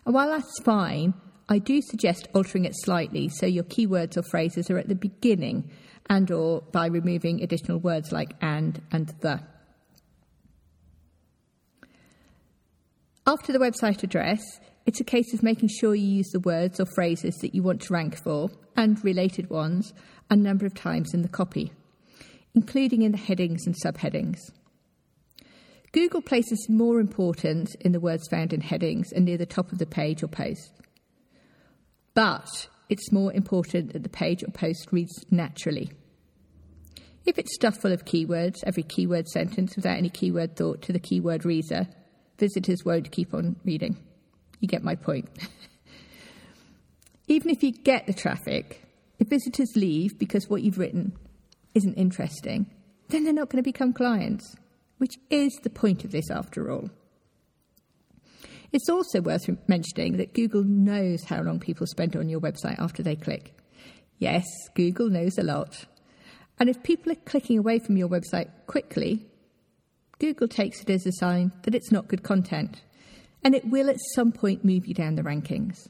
And 0.06 0.16
while 0.16 0.30
that's 0.30 0.62
fine, 0.64 1.14
I 1.50 1.60
do 1.60 1.82
suggest 1.82 2.28
altering 2.34 2.66
it 2.66 2.74
slightly 2.76 3.30
so 3.30 3.46
your 3.46 3.66
keywords 3.66 4.18
or 4.18 4.24
phrases 4.24 4.70
are 4.70 4.78
at 4.78 4.88
the 4.88 4.96
beginning 4.96 5.70
and 6.10 6.32
or 6.32 6.62
by 6.72 6.88
removing 6.88 7.44
additional 7.44 7.80
words 7.80 8.12
like 8.12 8.34
and 8.42 8.82
and 8.92 9.14
the. 9.20 9.42
After 13.26 13.52
the 13.52 13.60
website 13.60 14.04
address, 14.04 14.40
it's 14.88 15.02
a 15.02 15.04
case 15.04 15.34
of 15.34 15.44
making 15.44 15.68
sure 15.68 15.94
you 15.94 16.08
use 16.08 16.30
the 16.30 16.40
words 16.40 16.80
or 16.80 16.86
phrases 16.86 17.36
that 17.42 17.54
you 17.54 17.62
want 17.62 17.82
to 17.82 17.94
rank 17.94 18.18
for 18.24 18.50
and 18.78 19.04
related 19.04 19.50
ones 19.50 19.94
a 20.30 20.36
number 20.36 20.66
of 20.66 20.74
times 20.74 21.14
in 21.14 21.24
the 21.24 21.28
copy, 21.28 21.74
including 22.56 23.02
in 23.02 23.12
the 23.12 23.18
headings 23.18 23.68
and 23.68 23.76
subheadings. 23.84 24.38
Google 25.92 26.22
places 26.22 26.68
more 26.70 27.02
importance 27.02 27.76
in 27.82 27.92
the 27.92 28.00
words 28.00 28.30
found 28.30 28.54
in 28.54 28.62
headings 28.62 29.12
and 29.12 29.26
near 29.26 29.38
the 29.38 29.46
top 29.46 29.74
of 29.74 29.78
the 29.78 29.86
page 29.86 30.24
or 30.24 30.28
post. 30.28 30.72
But 32.14 32.70
it's 32.88 33.12
more 33.12 33.34
important 33.34 33.92
that 33.92 34.04
the 34.04 34.10
page 34.10 34.42
or 34.42 34.52
post 34.52 34.88
reads 34.94 35.26
naturally. 35.30 35.92
If 37.26 37.38
it's 37.38 37.56
stuffed 37.56 37.82
full 37.82 37.92
of 37.92 38.06
keywords, 38.06 38.64
every 38.66 38.84
keyword 38.84 39.28
sentence 39.28 39.76
without 39.76 39.98
any 39.98 40.10
keyword 40.10 40.56
thought 40.56 40.82
to 40.84 40.94
the 40.94 41.00
keyword 41.00 41.44
reader, 41.44 41.88
visitors 42.40 42.86
won't 42.86 43.12
keep 43.12 43.34
on 43.34 43.58
reading. 43.66 43.98
You 44.60 44.68
get 44.68 44.84
my 44.84 44.96
point. 44.96 45.30
Even 47.28 47.50
if 47.50 47.62
you 47.62 47.72
get 47.72 48.08
the 48.08 48.14
traffic, 48.14 48.84
if 49.20 49.28
visitors 49.28 49.76
leave 49.76 50.18
because 50.18 50.50
what 50.50 50.62
you've 50.62 50.78
written 50.78 51.14
isn't 51.76 51.96
interesting, 51.96 52.68
then 53.10 53.24
they're 53.24 53.34
not 53.34 53.50
going 53.50 53.64
to 53.64 53.68
become 53.68 53.94
clients, 53.94 54.56
which 54.98 55.18
is 55.30 55.54
the 55.64 55.70
point 55.70 56.04
of 56.04 56.12
this 56.12 56.30
after 56.32 56.72
all. 56.72 56.90
It's 58.72 58.90
also 58.90 59.22
worth 59.22 59.50
mentioning 59.68 60.18
that 60.18 60.34
Google 60.34 60.64
knows 60.64 61.24
how 61.24 61.42
long 61.42 61.60
people 61.60 61.88
spend 61.88 62.16
on 62.16 62.30
your 62.30 62.42
website 62.42 62.80
after 62.80 63.02
they 63.02 63.16
click. 63.16 63.58
Yes, 64.20 64.46
Google 64.76 65.10
knows 65.10 65.38
a 65.38 65.44
lot. 65.44 65.86
And 66.60 66.70
if 66.70 66.84
people 66.84 67.12
are 67.12 67.16
clicking 67.16 67.60
away 67.60 67.80
from 67.80 67.98
your 67.98 68.10
website 68.10 68.50
quickly, 68.66 69.26
Google 70.20 70.48
takes 70.48 70.82
it 70.82 70.90
as 70.90 71.06
a 71.06 71.12
sign 71.14 71.52
that 71.64 71.76
it's 71.76 71.92
not 71.92 72.08
good 72.08 72.24
content 72.24 72.82
and 73.44 73.56
it 73.56 73.66
will 73.66 73.90
at 73.90 73.98
some 74.16 74.32
point 74.32 74.66
move 74.66 74.88
you 74.88 74.94
down 74.94 75.16
the 75.16 75.24
rankings. 75.24 75.88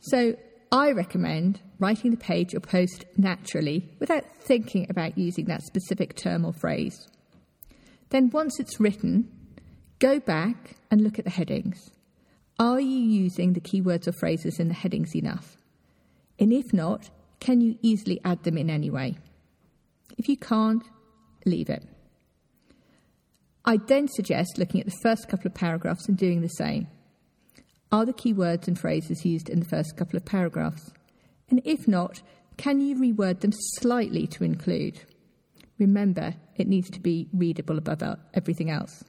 So 0.00 0.36
I 0.72 0.92
recommend 0.92 1.60
writing 1.78 2.10
the 2.10 2.16
page 2.16 2.54
or 2.54 2.60
post 2.60 3.04
naturally 3.16 3.88
without 3.98 4.24
thinking 4.36 4.86
about 4.88 5.18
using 5.18 5.46
that 5.46 5.62
specific 5.62 6.14
term 6.14 6.44
or 6.44 6.52
phrase. 6.52 7.08
Then, 8.10 8.30
once 8.30 8.58
it's 8.58 8.80
written, 8.80 9.30
go 9.98 10.20
back 10.20 10.76
and 10.90 11.00
look 11.00 11.18
at 11.18 11.24
the 11.24 11.30
headings. 11.30 11.90
Are 12.58 12.80
you 12.80 12.98
using 12.98 13.52
the 13.52 13.60
keywords 13.60 14.06
or 14.06 14.12
phrases 14.12 14.60
in 14.60 14.68
the 14.68 14.74
headings 14.74 15.14
enough? 15.14 15.56
And 16.38 16.52
if 16.52 16.72
not, 16.72 17.10
can 17.40 17.60
you 17.60 17.78
easily 17.82 18.20
add 18.24 18.42
them 18.42 18.58
in 18.58 18.68
anyway? 18.68 19.16
If 20.18 20.28
you 20.28 20.36
can't, 20.36 20.82
leave 21.46 21.70
it. 21.70 21.84
I 23.64 23.76
then 23.76 24.08
suggest 24.08 24.58
looking 24.58 24.80
at 24.80 24.86
the 24.86 24.98
first 25.02 25.28
couple 25.28 25.46
of 25.46 25.54
paragraphs 25.54 26.08
and 26.08 26.16
doing 26.16 26.40
the 26.40 26.48
same. 26.48 26.88
Are 27.92 28.06
the 28.06 28.12
key 28.12 28.32
words 28.32 28.68
and 28.68 28.78
phrases 28.78 29.24
used 29.24 29.48
in 29.48 29.60
the 29.60 29.68
first 29.68 29.96
couple 29.96 30.16
of 30.16 30.24
paragraphs? 30.24 30.92
And 31.50 31.60
if 31.64 31.88
not, 31.88 32.22
can 32.56 32.80
you 32.80 32.96
reword 32.96 33.40
them 33.40 33.52
slightly 33.52 34.26
to 34.28 34.44
include? 34.44 35.00
Remember, 35.78 36.34
it 36.56 36.68
needs 36.68 36.90
to 36.90 37.00
be 37.00 37.28
readable 37.32 37.78
above 37.78 38.02
everything 38.34 38.70
else. 38.70 39.02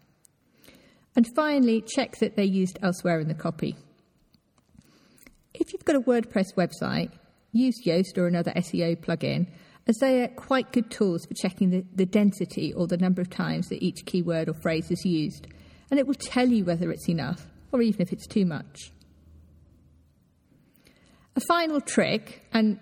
And 1.15 1.27
finally, 1.35 1.81
check 1.81 2.17
that 2.19 2.35
they're 2.35 2.45
used 2.45 2.79
elsewhere 2.81 3.19
in 3.19 3.27
the 3.27 3.33
copy. 3.33 3.75
If 5.53 5.73
you've 5.73 5.85
got 5.85 5.97
a 5.97 6.01
WordPress 6.01 6.55
website, 6.55 7.11
use 7.51 7.83
Yoast 7.85 8.17
or 8.17 8.27
another 8.27 8.51
SEO 8.51 8.97
plugin 8.97 9.47
as 9.87 9.97
they 9.97 10.23
are 10.23 10.27
quite 10.27 10.71
good 10.71 10.91
tools 10.91 11.25
for 11.25 11.33
checking 11.33 11.71
the, 11.71 11.85
the 11.93 12.05
density 12.05 12.73
or 12.73 12.87
the 12.87 12.97
number 12.97 13.21
of 13.21 13.29
times 13.29 13.67
that 13.69 13.83
each 13.83 14.05
keyword 14.05 14.47
or 14.47 14.53
phrase 14.53 14.91
is 14.91 15.03
used, 15.05 15.47
and 15.89 15.99
it 15.99 16.07
will 16.07 16.13
tell 16.13 16.47
you 16.47 16.63
whether 16.65 16.91
it's 16.91 17.09
enough 17.09 17.47
or 17.71 17.81
even 17.81 18.01
if 18.01 18.11
it's 18.11 18.27
too 18.27 18.45
much. 18.45 18.91
A 21.35 21.41
final 21.47 21.79
trick, 21.81 22.43
and 22.53 22.79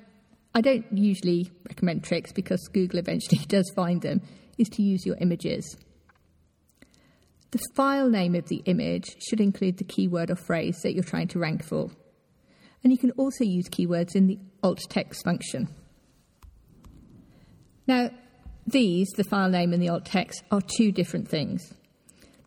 I 0.53 0.61
don't 0.61 0.85
usually 0.91 1.51
recommend 1.67 2.03
tricks 2.03 2.31
because 2.31 2.67
Google 2.73 2.99
eventually 2.99 3.39
does 3.47 3.71
find 3.75 4.01
them, 4.01 4.21
is 4.57 4.67
to 4.69 4.81
use 4.81 5.05
your 5.05 5.15
images. 5.21 5.77
The 7.51 7.59
file 7.75 8.09
name 8.09 8.35
of 8.35 8.47
the 8.47 8.61
image 8.65 9.05
should 9.27 9.41
include 9.41 9.77
the 9.77 9.83
keyword 9.83 10.29
or 10.29 10.35
phrase 10.35 10.81
that 10.83 10.93
you're 10.93 11.03
trying 11.03 11.29
to 11.29 11.39
rank 11.39 11.63
for. 11.63 11.89
And 12.83 12.91
you 12.91 12.97
can 12.97 13.11
also 13.11 13.43
use 13.43 13.67
keywords 13.69 14.15
in 14.15 14.27
the 14.27 14.39
alt 14.63 14.81
text 14.89 15.23
function. 15.23 15.67
Now, 17.89 18.11
these, 18.67 19.09
the 19.17 19.23
file 19.23 19.49
name 19.49 19.73
and 19.73 19.81
the 19.81 19.89
alt 19.89 20.05
text, 20.05 20.43
are 20.51 20.61
two 20.61 20.91
different 20.91 21.27
things. 21.27 21.73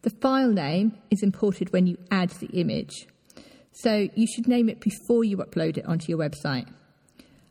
The 0.02 0.10
file 0.10 0.52
name 0.52 0.96
is 1.10 1.20
imported 1.20 1.72
when 1.72 1.88
you 1.88 1.98
add 2.12 2.30
the 2.30 2.46
image, 2.46 3.08
so 3.72 4.08
you 4.14 4.28
should 4.28 4.46
name 4.46 4.68
it 4.68 4.78
before 4.78 5.24
you 5.24 5.38
upload 5.38 5.78
it 5.78 5.84
onto 5.84 6.06
your 6.06 6.18
website. 6.18 6.72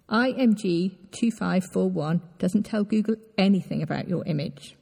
IMG 0.09 0.95
2541 1.11 2.21
doesn't 2.39 2.63
tell 2.63 2.85
Google 2.85 3.17
anything 3.37 3.83
about 3.83 4.07
your 4.07 4.23
image. 4.25 4.77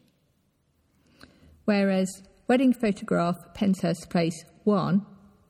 Whereas 1.66 2.22
wedding 2.48 2.74
photograph 2.74 3.38
Penshurst 3.56 4.12
Place 4.12 4.46
1 4.66 5.04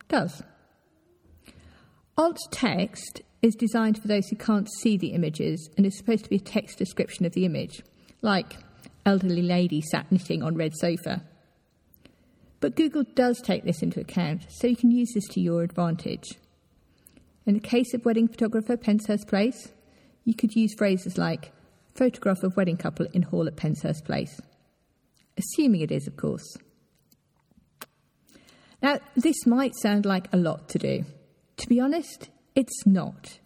does. 0.07 0.43
Alt 2.17 2.39
text 2.51 3.21
is 3.41 3.55
designed 3.55 4.01
for 4.01 4.07
those 4.07 4.27
who 4.27 4.35
can't 4.35 4.69
see 4.79 4.97
the 4.97 5.13
images 5.13 5.69
and 5.77 5.85
is 5.85 5.97
supposed 5.97 6.23
to 6.23 6.29
be 6.29 6.35
a 6.37 6.39
text 6.39 6.77
description 6.77 7.25
of 7.25 7.33
the 7.33 7.45
image, 7.45 7.81
like 8.21 8.57
elderly 9.05 9.41
lady 9.41 9.81
sat 9.81 10.11
knitting 10.11 10.43
on 10.43 10.55
red 10.55 10.73
sofa. 10.75 11.23
But 12.59 12.75
Google 12.75 13.03
does 13.15 13.41
take 13.41 13.63
this 13.63 13.81
into 13.81 14.01
account, 14.01 14.45
so 14.49 14.67
you 14.67 14.75
can 14.75 14.91
use 14.91 15.11
this 15.13 15.27
to 15.29 15.39
your 15.39 15.63
advantage. 15.63 16.25
In 17.45 17.53
the 17.53 17.59
case 17.59 17.93
of 17.93 18.03
wedding 18.03 18.27
photographer 18.27 18.75
Penshurst 18.75 19.27
Place, 19.27 19.69
you 20.25 20.33
could 20.33 20.53
use 20.53 20.75
phrases 20.77 21.17
like 21.17 21.51
photograph 21.95 22.43
of 22.43 22.55
wedding 22.57 22.77
couple 22.77 23.07
in 23.13 23.23
hall 23.23 23.47
at 23.47 23.55
Penshurst 23.55 24.03
Place, 24.03 24.41
assuming 25.37 25.81
it 25.81 25.91
is, 25.91 26.05
of 26.05 26.17
course. 26.17 26.57
Now, 28.81 28.99
this 29.15 29.45
might 29.45 29.75
sound 29.75 30.05
like 30.05 30.27
a 30.31 30.37
lot 30.37 30.69
to 30.69 30.79
do. 30.79 31.05
To 31.57 31.67
be 31.67 31.79
honest, 31.79 32.29
it's 32.55 32.85
not. 32.85 33.39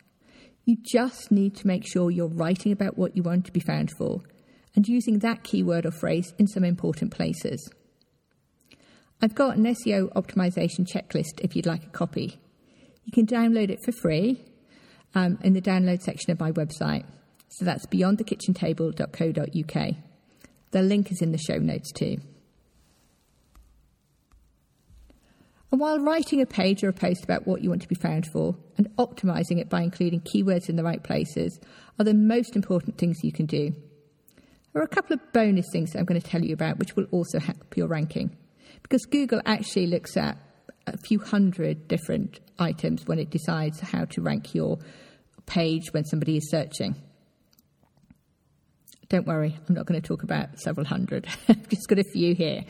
You 0.65 0.77
just 0.81 1.31
need 1.31 1.55
to 1.57 1.67
make 1.67 1.85
sure 1.85 2.09
you're 2.09 2.27
writing 2.27 2.71
about 2.71 2.97
what 2.97 3.17
you 3.17 3.23
want 3.23 3.45
to 3.45 3.51
be 3.51 3.59
found 3.59 3.91
for 3.97 4.21
and 4.75 4.87
using 4.87 5.19
that 5.19 5.43
keyword 5.43 5.85
or 5.85 5.91
phrase 5.91 6.33
in 6.37 6.47
some 6.47 6.63
important 6.63 7.11
places. 7.11 7.69
I've 9.21 9.35
got 9.35 9.57
an 9.57 9.65
SEO 9.65 10.11
optimization 10.13 10.87
checklist 10.87 11.41
if 11.41 11.55
you'd 11.55 11.65
like 11.65 11.83
a 11.83 11.89
copy. 11.89 12.39
You 13.05 13.11
can 13.11 13.25
download 13.25 13.69
it 13.69 13.79
for 13.83 13.91
free 13.91 14.43
um, 15.15 15.37
in 15.43 15.53
the 15.53 15.61
download 15.61 16.01
section 16.01 16.31
of 16.31 16.39
my 16.39 16.51
website. 16.51 17.05
So 17.49 17.65
that's 17.65 17.85
beyondthekitchentable.co.uk. 17.85 19.95
The 20.71 20.81
link 20.81 21.11
is 21.11 21.21
in 21.21 21.31
the 21.31 21.37
show 21.37 21.57
notes 21.57 21.91
too. 21.91 22.17
And 25.73 25.79
while 25.79 25.97
writing 25.97 26.39
a 26.39 26.45
page 26.45 26.83
or 26.83 26.89
a 26.89 26.93
post 26.93 27.23
about 27.23 27.47
what 27.47 27.63
you 27.63 27.69
want 27.69 27.81
to 27.81 27.87
be 27.87 27.95
found 27.95 28.27
for 28.27 28.55
and 28.77 28.95
optimizing 28.97 29.59
it 29.59 29.69
by 29.69 29.81
including 29.81 30.21
keywords 30.21 30.69
in 30.69 30.75
the 30.75 30.83
right 30.83 31.01
places 31.01 31.59
are 31.97 32.05
the 32.05 32.13
most 32.13 32.55
important 32.55 32.99
things 32.99 33.23
you 33.23 33.31
can 33.31 33.47
do. 33.47 33.73
There 34.71 34.83
are 34.83 34.85
a 34.85 34.87
couple 34.87 35.15
of 35.15 35.33
bonus 35.33 35.65
things 35.71 35.95
I'm 35.95 36.05
going 36.05 36.21
to 36.21 36.27
tell 36.27 36.43
you 36.43 36.53
about 36.53 36.77
which 36.77 36.95
will 36.95 37.07
also 37.09 37.39
help 37.39 37.75
your 37.75 37.87
ranking. 37.87 38.37
Because 38.83 39.03
Google 39.05 39.41
actually 39.47 39.87
looks 39.87 40.15
at 40.15 40.37
a 40.85 40.95
few 41.07 41.17
hundred 41.17 41.87
different 41.87 42.39
items 42.59 43.07
when 43.07 43.17
it 43.17 43.31
decides 43.31 43.79
how 43.79 44.05
to 44.05 44.21
rank 44.21 44.53
your 44.53 44.77
page 45.47 45.91
when 45.91 46.05
somebody 46.05 46.37
is 46.37 46.51
searching. 46.51 46.93
Don't 49.09 49.25
worry, 49.25 49.57
I'm 49.67 49.73
not 49.73 49.87
going 49.87 49.99
to 49.99 50.07
talk 50.07 50.21
about 50.21 50.59
several 50.59 50.85
hundred. 50.85 51.25
I've 51.49 51.67
just 51.67 51.87
got 51.87 51.97
a 51.97 52.03
few 52.03 52.35
here. 52.35 52.63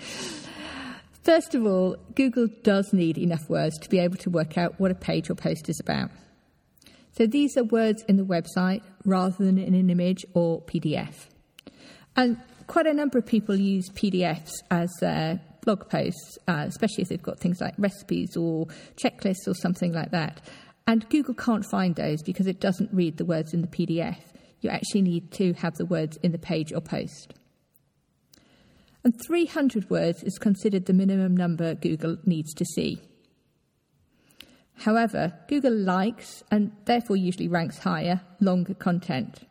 First 1.23 1.55
of 1.55 1.65
all, 1.65 1.95
Google 2.15 2.47
does 2.63 2.91
need 2.91 3.17
enough 3.17 3.49
words 3.49 3.77
to 3.79 3.89
be 3.89 3.97
able 3.97 4.17
to 4.17 4.29
work 4.29 4.57
out 4.57 4.77
what 4.77 4.91
a 4.91 4.95
page 4.95 5.29
or 5.29 5.35
post 5.35 5.69
is 5.69 5.79
about. 5.79 6.11
So 7.13 7.27
these 7.27 7.55
are 7.55 7.63
words 7.63 8.03
in 8.09 8.17
the 8.17 8.25
website 8.25 8.81
rather 9.05 9.37
than 9.37 9.57
in 9.57 9.73
an 9.73 9.89
image 9.89 10.25
or 10.33 10.61
PDF. 10.63 11.27
And 12.17 12.37
quite 12.67 12.87
a 12.87 12.93
number 12.93 13.17
of 13.17 13.25
people 13.25 13.55
use 13.55 13.89
PDFs 13.91 14.51
as 14.69 14.91
uh, 15.01 15.37
blog 15.61 15.87
posts, 15.89 16.37
uh, 16.47 16.65
especially 16.67 17.03
if 17.03 17.09
they've 17.09 17.23
got 17.23 17.39
things 17.39 17.61
like 17.61 17.75
recipes 17.77 18.35
or 18.35 18.67
checklists 18.97 19.47
or 19.47 19.53
something 19.53 19.93
like 19.93 20.11
that. 20.11 20.41
And 20.87 21.07
Google 21.09 21.35
can't 21.35 21.65
find 21.65 21.95
those 21.95 22.21
because 22.21 22.47
it 22.47 22.59
doesn't 22.59 22.89
read 22.91 23.15
the 23.15 23.25
words 23.25 23.53
in 23.53 23.61
the 23.61 23.67
PDF. 23.67 24.17
You 24.59 24.71
actually 24.71 25.03
need 25.03 25.31
to 25.33 25.53
have 25.53 25.75
the 25.75 25.85
words 25.85 26.17
in 26.17 26.33
the 26.33 26.37
page 26.37 26.73
or 26.73 26.81
post 26.81 27.33
and 29.03 29.19
300 29.27 29.89
words 29.89 30.23
is 30.23 30.37
considered 30.37 30.85
the 30.85 30.93
minimum 30.93 31.35
number 31.35 31.75
Google 31.75 32.17
needs 32.25 32.53
to 32.53 32.65
see. 32.65 33.01
However, 34.75 35.33
Google 35.47 35.75
likes 35.75 36.43
and 36.49 36.71
therefore 36.85 37.15
usually 37.15 37.47
ranks 37.47 37.79
higher 37.79 38.21
longer 38.39 38.73
content. 38.73 39.41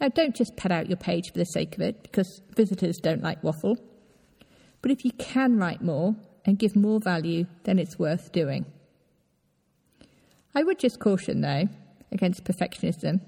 Now, 0.00 0.08
don't 0.08 0.34
just 0.34 0.56
pad 0.56 0.72
out 0.72 0.88
your 0.88 0.96
page 0.96 1.30
for 1.32 1.38
the 1.38 1.44
sake 1.44 1.74
of 1.74 1.80
it 1.80 2.02
because 2.02 2.40
visitors 2.56 2.96
don't 2.96 3.22
like 3.22 3.44
waffle. 3.44 3.76
But 4.80 4.90
if 4.90 5.04
you 5.04 5.12
can 5.12 5.58
write 5.58 5.82
more 5.82 6.16
and 6.44 6.58
give 6.58 6.74
more 6.74 6.98
value, 6.98 7.46
then 7.64 7.78
it's 7.78 7.98
worth 7.98 8.32
doing. 8.32 8.66
I 10.54 10.64
would 10.64 10.78
just 10.78 10.98
caution, 10.98 11.40
though, 11.40 11.68
against 12.10 12.44
perfectionism 12.44 13.20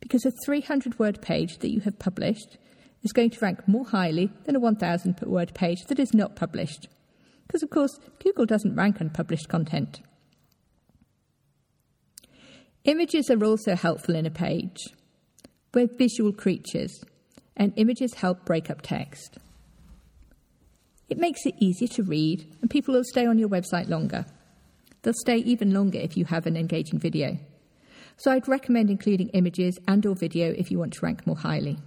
because 0.00 0.24
a 0.24 0.32
300 0.44 0.98
word 0.98 1.20
page 1.20 1.58
that 1.58 1.70
you 1.70 1.80
have 1.80 1.98
published 1.98 2.58
is 3.04 3.12
going 3.12 3.30
to 3.30 3.40
rank 3.40 3.68
more 3.68 3.84
highly 3.84 4.32
than 4.44 4.56
a 4.56 4.60
1,000 4.60 5.20
word 5.20 5.54
page 5.54 5.84
that 5.84 6.00
is 6.00 6.14
not 6.14 6.34
published. 6.34 6.88
Because, 7.46 7.62
of 7.62 7.70
course, 7.70 8.00
Google 8.22 8.46
doesn't 8.46 8.74
rank 8.74 9.00
unpublished 9.00 9.48
content. 9.48 10.00
Images 12.84 13.30
are 13.30 13.44
also 13.44 13.76
helpful 13.76 14.16
in 14.16 14.26
a 14.26 14.30
page. 14.30 14.78
We're 15.72 15.86
visual 15.86 16.32
creatures, 16.32 17.04
and 17.56 17.72
images 17.76 18.14
help 18.14 18.44
break 18.44 18.70
up 18.70 18.82
text. 18.82 19.38
It 21.08 21.18
makes 21.18 21.44
it 21.44 21.54
easier 21.58 21.88
to 21.88 22.02
read, 22.02 22.46
and 22.60 22.70
people 22.70 22.94
will 22.94 23.04
stay 23.04 23.26
on 23.26 23.38
your 23.38 23.48
website 23.48 23.88
longer. 23.88 24.24
They'll 25.02 25.14
stay 25.14 25.36
even 25.36 25.72
longer 25.72 25.98
if 25.98 26.16
you 26.16 26.24
have 26.26 26.46
an 26.46 26.56
engaging 26.56 26.98
video. 26.98 27.38
So 28.16 28.30
I'd 28.30 28.48
recommend 28.48 28.90
including 28.90 29.28
images 29.28 29.78
and 29.86 30.04
or 30.06 30.14
video 30.14 30.52
if 30.52 30.70
you 30.70 30.78
want 30.78 30.94
to 30.94 31.04
rank 31.04 31.26
more 31.26 31.36
highly. 31.36 31.78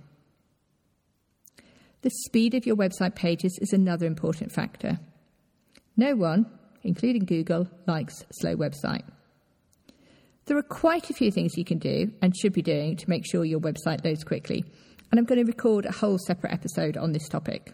The 2.01 2.11
speed 2.11 2.53
of 2.53 2.65
your 2.65 2.75
website 2.75 3.15
pages 3.15 3.57
is 3.61 3.73
another 3.73 4.05
important 4.05 4.51
factor. 4.51 4.99
No 5.95 6.15
one, 6.15 6.45
including 6.83 7.25
Google, 7.25 7.67
likes 7.87 8.23
slow 8.31 8.55
website. 8.55 9.03
There 10.45 10.57
are 10.57 10.63
quite 10.63 11.09
a 11.09 11.13
few 11.13 11.31
things 11.31 11.57
you 11.57 11.65
can 11.65 11.79
do 11.79 12.11
and 12.21 12.37
should 12.37 12.53
be 12.53 12.61
doing 12.61 12.95
to 12.97 13.09
make 13.09 13.25
sure 13.25 13.43
your 13.43 13.59
website 13.59 14.05
loads 14.05 14.23
quickly, 14.23 14.63
and 15.11 15.19
I'm 15.19 15.25
going 15.25 15.43
to 15.43 15.51
record 15.51 15.85
a 15.85 15.91
whole 15.91 16.17
separate 16.19 16.53
episode 16.53 16.97
on 16.97 17.11
this 17.11 17.27
topic. 17.27 17.73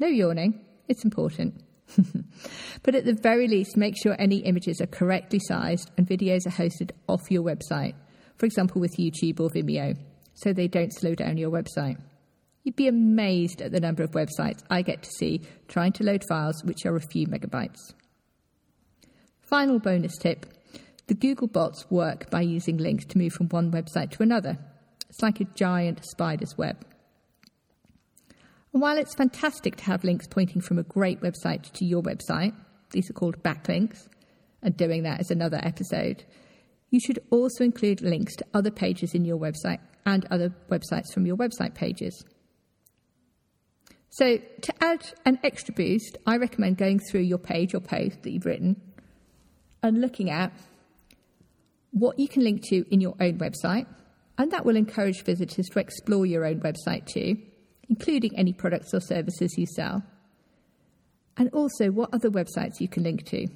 No 0.00 0.08
yawning, 0.08 0.60
it's 0.88 1.04
important. 1.04 1.62
but 2.82 2.94
at 2.94 3.04
the 3.04 3.14
very 3.22 3.46
least, 3.46 3.76
make 3.76 3.94
sure 3.96 4.16
any 4.18 4.38
images 4.38 4.80
are 4.80 4.86
correctly 4.86 5.40
sized 5.42 5.90
and 5.96 6.06
videos 6.06 6.46
are 6.46 6.50
hosted 6.50 6.90
off 7.08 7.30
your 7.30 7.42
website, 7.42 7.94
for 8.36 8.46
example, 8.46 8.80
with 8.80 8.96
YouTube 8.98 9.40
or 9.40 9.48
Vimeo, 9.48 9.96
so 10.34 10.52
they 10.52 10.68
don't 10.68 10.92
slow 10.92 11.14
down 11.14 11.36
your 11.36 11.50
website. 11.50 11.98
You'd 12.62 12.76
be 12.76 12.88
amazed 12.88 13.62
at 13.62 13.72
the 13.72 13.80
number 13.80 14.02
of 14.02 14.10
websites 14.12 14.62
I 14.68 14.82
get 14.82 15.02
to 15.02 15.10
see 15.10 15.42
trying 15.68 15.92
to 15.92 16.04
load 16.04 16.24
files 16.28 16.62
which 16.64 16.84
are 16.84 16.96
a 16.96 17.00
few 17.00 17.26
megabytes. 17.26 17.94
Final 19.40 19.78
bonus 19.78 20.16
tip 20.18 20.46
the 21.06 21.14
Google 21.14 21.48
bots 21.48 21.90
work 21.90 22.30
by 22.30 22.40
using 22.40 22.76
links 22.76 23.04
to 23.06 23.18
move 23.18 23.32
from 23.32 23.48
one 23.48 23.72
website 23.72 24.12
to 24.12 24.22
another. 24.22 24.56
It's 25.08 25.20
like 25.20 25.40
a 25.40 25.44
giant 25.56 26.04
spider's 26.04 26.56
web. 26.56 26.86
And 28.72 28.80
while 28.80 28.96
it's 28.96 29.16
fantastic 29.16 29.74
to 29.76 29.84
have 29.86 30.04
links 30.04 30.28
pointing 30.28 30.62
from 30.62 30.78
a 30.78 30.84
great 30.84 31.20
website 31.20 31.72
to 31.72 31.84
your 31.84 32.00
website, 32.00 32.54
these 32.92 33.10
are 33.10 33.14
called 33.14 33.42
backlinks, 33.42 34.06
and 34.62 34.76
doing 34.76 35.02
that 35.02 35.20
is 35.20 35.32
another 35.32 35.58
episode, 35.64 36.24
you 36.90 37.00
should 37.00 37.18
also 37.30 37.64
include 37.64 38.02
links 38.02 38.36
to 38.36 38.46
other 38.54 38.70
pages 38.70 39.12
in 39.12 39.24
your 39.24 39.38
website 39.38 39.80
and 40.06 40.26
other 40.30 40.54
websites 40.68 41.12
from 41.12 41.26
your 41.26 41.36
website 41.36 41.74
pages. 41.74 42.24
So, 44.12 44.38
to 44.38 44.74
add 44.80 45.06
an 45.24 45.38
extra 45.44 45.72
boost, 45.72 46.18
I 46.26 46.36
recommend 46.36 46.78
going 46.78 46.98
through 46.98 47.20
your 47.20 47.38
page 47.38 47.74
or 47.74 47.80
post 47.80 48.22
that 48.22 48.30
you've 48.32 48.44
written 48.44 48.80
and 49.84 50.00
looking 50.00 50.30
at 50.30 50.52
what 51.92 52.18
you 52.18 52.26
can 52.26 52.42
link 52.42 52.62
to 52.64 52.84
in 52.92 53.00
your 53.00 53.14
own 53.20 53.38
website, 53.38 53.86
and 54.36 54.50
that 54.50 54.66
will 54.66 54.76
encourage 54.76 55.22
visitors 55.22 55.66
to 55.66 55.78
explore 55.78 56.26
your 56.26 56.44
own 56.44 56.60
website 56.60 57.06
too, 57.06 57.36
including 57.88 58.36
any 58.36 58.52
products 58.52 58.92
or 58.92 59.00
services 59.00 59.56
you 59.56 59.66
sell. 59.66 60.02
And 61.36 61.48
also 61.50 61.92
what 61.92 62.12
other 62.12 62.30
websites 62.30 62.80
you 62.80 62.88
can 62.88 63.04
link 63.04 63.24
to, 63.26 63.46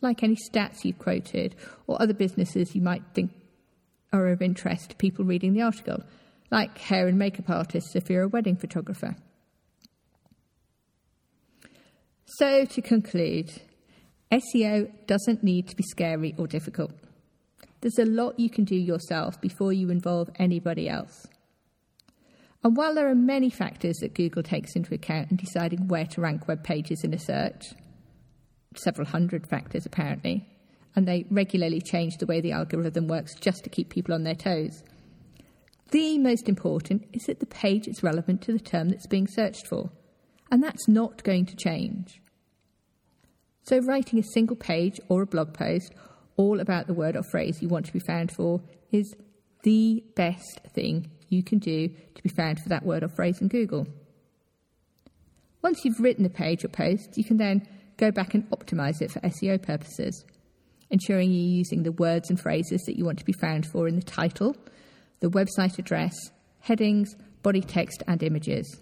like 0.00 0.22
any 0.22 0.36
stats 0.36 0.82
you've 0.82 0.98
quoted 0.98 1.56
or 1.86 2.00
other 2.00 2.14
businesses 2.14 2.74
you 2.74 2.80
might 2.80 3.02
think 3.12 3.32
are 4.14 4.28
of 4.28 4.40
interest 4.40 4.90
to 4.90 4.96
people 4.96 5.26
reading 5.26 5.52
the 5.52 5.62
article, 5.62 6.02
like 6.50 6.78
hair 6.78 7.06
and 7.06 7.18
makeup 7.18 7.50
artists 7.50 7.94
if 7.94 8.08
you're 8.08 8.22
a 8.22 8.28
wedding 8.28 8.56
photographer. 8.56 9.14
So, 12.40 12.64
to 12.64 12.80
conclude, 12.80 13.52
SEO 14.32 14.90
doesn't 15.06 15.44
need 15.44 15.68
to 15.68 15.76
be 15.76 15.82
scary 15.82 16.34
or 16.38 16.46
difficult. 16.46 16.90
There's 17.82 17.98
a 17.98 18.06
lot 18.06 18.40
you 18.40 18.48
can 18.48 18.64
do 18.64 18.76
yourself 18.76 19.38
before 19.42 19.74
you 19.74 19.90
involve 19.90 20.30
anybody 20.36 20.88
else. 20.88 21.26
And 22.64 22.78
while 22.78 22.94
there 22.94 23.10
are 23.10 23.14
many 23.14 23.50
factors 23.50 23.98
that 23.98 24.14
Google 24.14 24.42
takes 24.42 24.74
into 24.74 24.94
account 24.94 25.30
in 25.30 25.36
deciding 25.36 25.88
where 25.88 26.06
to 26.06 26.22
rank 26.22 26.48
web 26.48 26.64
pages 26.64 27.04
in 27.04 27.12
a 27.12 27.18
search, 27.18 27.74
several 28.74 29.06
hundred 29.06 29.46
factors 29.46 29.84
apparently, 29.84 30.48
and 30.96 31.06
they 31.06 31.26
regularly 31.30 31.82
change 31.82 32.16
the 32.16 32.26
way 32.26 32.40
the 32.40 32.52
algorithm 32.52 33.06
works 33.06 33.34
just 33.34 33.64
to 33.64 33.68
keep 33.68 33.90
people 33.90 34.14
on 34.14 34.22
their 34.22 34.34
toes, 34.34 34.82
The 35.90 36.16
most 36.16 36.48
important 36.48 37.06
is 37.12 37.24
that 37.24 37.40
the 37.40 37.44
page 37.44 37.86
is 37.86 38.02
relevant 38.02 38.40
to 38.42 38.52
the 38.54 38.58
term 38.58 38.88
that's 38.88 39.06
being 39.06 39.26
searched 39.26 39.66
for, 39.66 39.90
and 40.50 40.62
that's 40.62 40.88
not 40.88 41.22
going 41.22 41.44
to 41.44 41.54
change. 41.56 42.18
So, 43.62 43.78
writing 43.78 44.18
a 44.18 44.22
single 44.22 44.56
page 44.56 45.00
or 45.08 45.22
a 45.22 45.26
blog 45.26 45.54
post 45.54 45.92
all 46.36 46.60
about 46.60 46.86
the 46.86 46.94
word 46.94 47.16
or 47.16 47.22
phrase 47.22 47.60
you 47.60 47.68
want 47.68 47.86
to 47.86 47.92
be 47.92 48.00
found 48.00 48.32
for 48.32 48.60
is 48.90 49.14
the 49.62 50.02
best 50.16 50.60
thing 50.74 51.10
you 51.28 51.42
can 51.42 51.58
do 51.58 51.88
to 51.88 52.22
be 52.22 52.28
found 52.28 52.58
for 52.60 52.68
that 52.70 52.84
word 52.84 53.02
or 53.02 53.08
phrase 53.08 53.40
in 53.40 53.48
Google. 53.48 53.86
Once 55.62 55.84
you've 55.84 56.00
written 56.00 56.24
the 56.24 56.30
page 56.30 56.64
or 56.64 56.68
post, 56.68 57.16
you 57.16 57.24
can 57.24 57.36
then 57.36 57.66
go 57.98 58.10
back 58.10 58.34
and 58.34 58.48
optimize 58.50 59.02
it 59.02 59.10
for 59.10 59.20
SEO 59.20 59.60
purposes, 59.62 60.24
ensuring 60.88 61.30
you're 61.30 61.58
using 61.58 61.82
the 61.82 61.92
words 61.92 62.30
and 62.30 62.40
phrases 62.40 62.82
that 62.86 62.96
you 62.96 63.04
want 63.04 63.18
to 63.18 63.24
be 63.24 63.34
found 63.34 63.66
for 63.66 63.86
in 63.86 63.96
the 63.96 64.02
title, 64.02 64.56
the 65.20 65.30
website 65.30 65.78
address, 65.78 66.14
headings, 66.60 67.14
body 67.42 67.60
text, 67.60 68.02
and 68.08 68.22
images. 68.22 68.80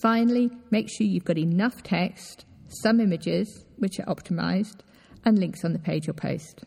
Finally, 0.00 0.50
make 0.70 0.88
sure 0.88 1.06
you've 1.06 1.24
got 1.24 1.38
enough 1.38 1.82
text, 1.82 2.46
some 2.82 3.00
images, 3.00 3.64
which 3.78 3.98
are 4.00 4.04
optimized, 4.04 4.80
and 5.24 5.38
links 5.38 5.64
on 5.64 5.72
the 5.72 5.78
page 5.78 6.08
or 6.08 6.12
post. 6.12 6.64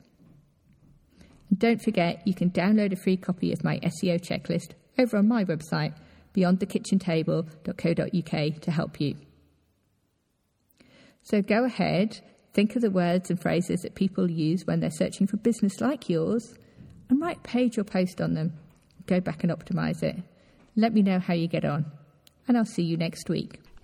And 1.50 1.60
don't 1.60 1.82
forget, 1.82 2.26
you 2.26 2.34
can 2.34 2.52
download 2.52 2.94
a 2.94 2.98
free 2.98 3.18
copy 3.18 3.52
of 3.52 3.64
my 3.64 3.80
SEO 3.80 4.22
checklist 4.22 4.72
over 4.98 5.18
on 5.18 5.28
my 5.28 5.44
website, 5.46 5.94
beyondthekitchentable.co.uk, 6.36 8.62
to 8.62 8.72
help 8.72 9.02
you. 9.02 9.16
So 11.24 11.42
go 11.42 11.66
ahead, 11.66 12.22
think 12.54 12.76
of 12.76 12.82
the 12.82 12.92
words 12.92 13.30
and 13.30 13.42
phrases 13.42 13.82
that 13.82 13.96
people 13.96 14.30
use 14.30 14.66
when 14.66 14.80
they're 14.80 14.92
searching 14.92 15.28
for 15.28 15.38
business 15.38 15.82
like 15.82 16.10
yours, 16.10 16.56
and 17.10 17.22
write 17.22 17.44
page 17.44 17.78
or 17.78 17.84
post 17.84 18.22
on 18.22 18.34
them. 18.34 18.54
Go 19.08 19.20
back 19.20 19.44
and 19.44 19.52
optimize 19.52 20.02
it. 20.04 20.16
Let 20.76 20.94
me 20.94 21.02
know 21.02 21.20
how 21.20 21.34
you 21.34 21.48
get 21.48 21.66
on, 21.66 21.92
and 22.48 22.58
I'll 22.58 22.66
see 22.66 22.84
you 22.84 22.98
next 22.98 23.30
week. 23.30 23.60